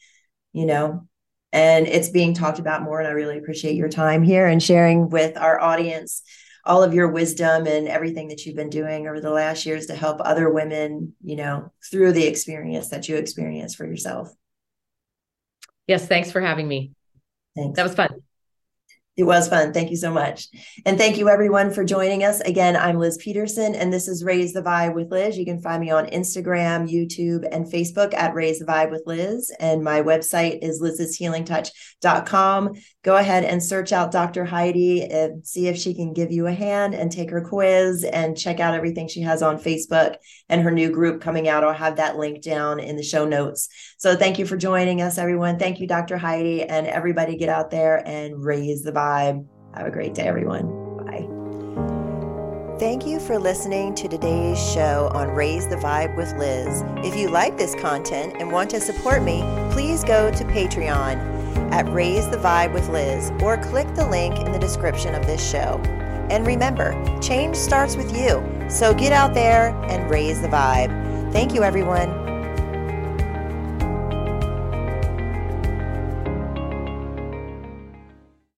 [0.52, 1.08] You know,
[1.52, 3.00] and it's being talked about more.
[3.00, 6.22] And I really appreciate your time here and sharing with our audience
[6.66, 9.94] all of your wisdom and everything that you've been doing over the last years to
[9.94, 14.30] help other women, you know, through the experience that you experienced for yourself.
[15.86, 16.92] Yes, thanks for having me.
[17.54, 17.76] Thanks.
[17.76, 18.22] That was fun.
[19.16, 19.72] It was fun.
[19.72, 20.48] Thank you so much.
[20.84, 22.40] And thank you everyone for joining us.
[22.42, 25.38] Again, I'm Liz Peterson and this is Raise the Vibe with Liz.
[25.38, 29.50] You can find me on Instagram, YouTube, and Facebook at Raise the Vibe with Liz.
[29.58, 32.74] And my website is liz'shealingtouch.com.
[33.02, 34.44] Go ahead and search out Dr.
[34.44, 38.36] Heidi and see if she can give you a hand and take her quiz and
[38.36, 40.16] check out everything she has on Facebook
[40.50, 41.64] and her new group coming out.
[41.64, 43.70] I'll have that link down in the show notes.
[43.98, 45.58] So thank you for joining us, everyone.
[45.58, 46.18] Thank you, Dr.
[46.18, 49.46] Heidi, and everybody get out there and raise the vibe.
[49.74, 50.66] Have a great day, everyone.
[50.98, 51.26] Bye.
[52.78, 56.84] Thank you for listening to today's show on Raise the Vibe with Liz.
[56.98, 61.90] If you like this content and want to support me, please go to Patreon at
[61.90, 65.80] Raise the Vibe with Liz or click the link in the description of this show.
[66.28, 66.92] And remember,
[67.22, 68.44] change starts with you.
[68.68, 71.32] So get out there and raise the vibe.
[71.32, 72.25] Thank you, everyone.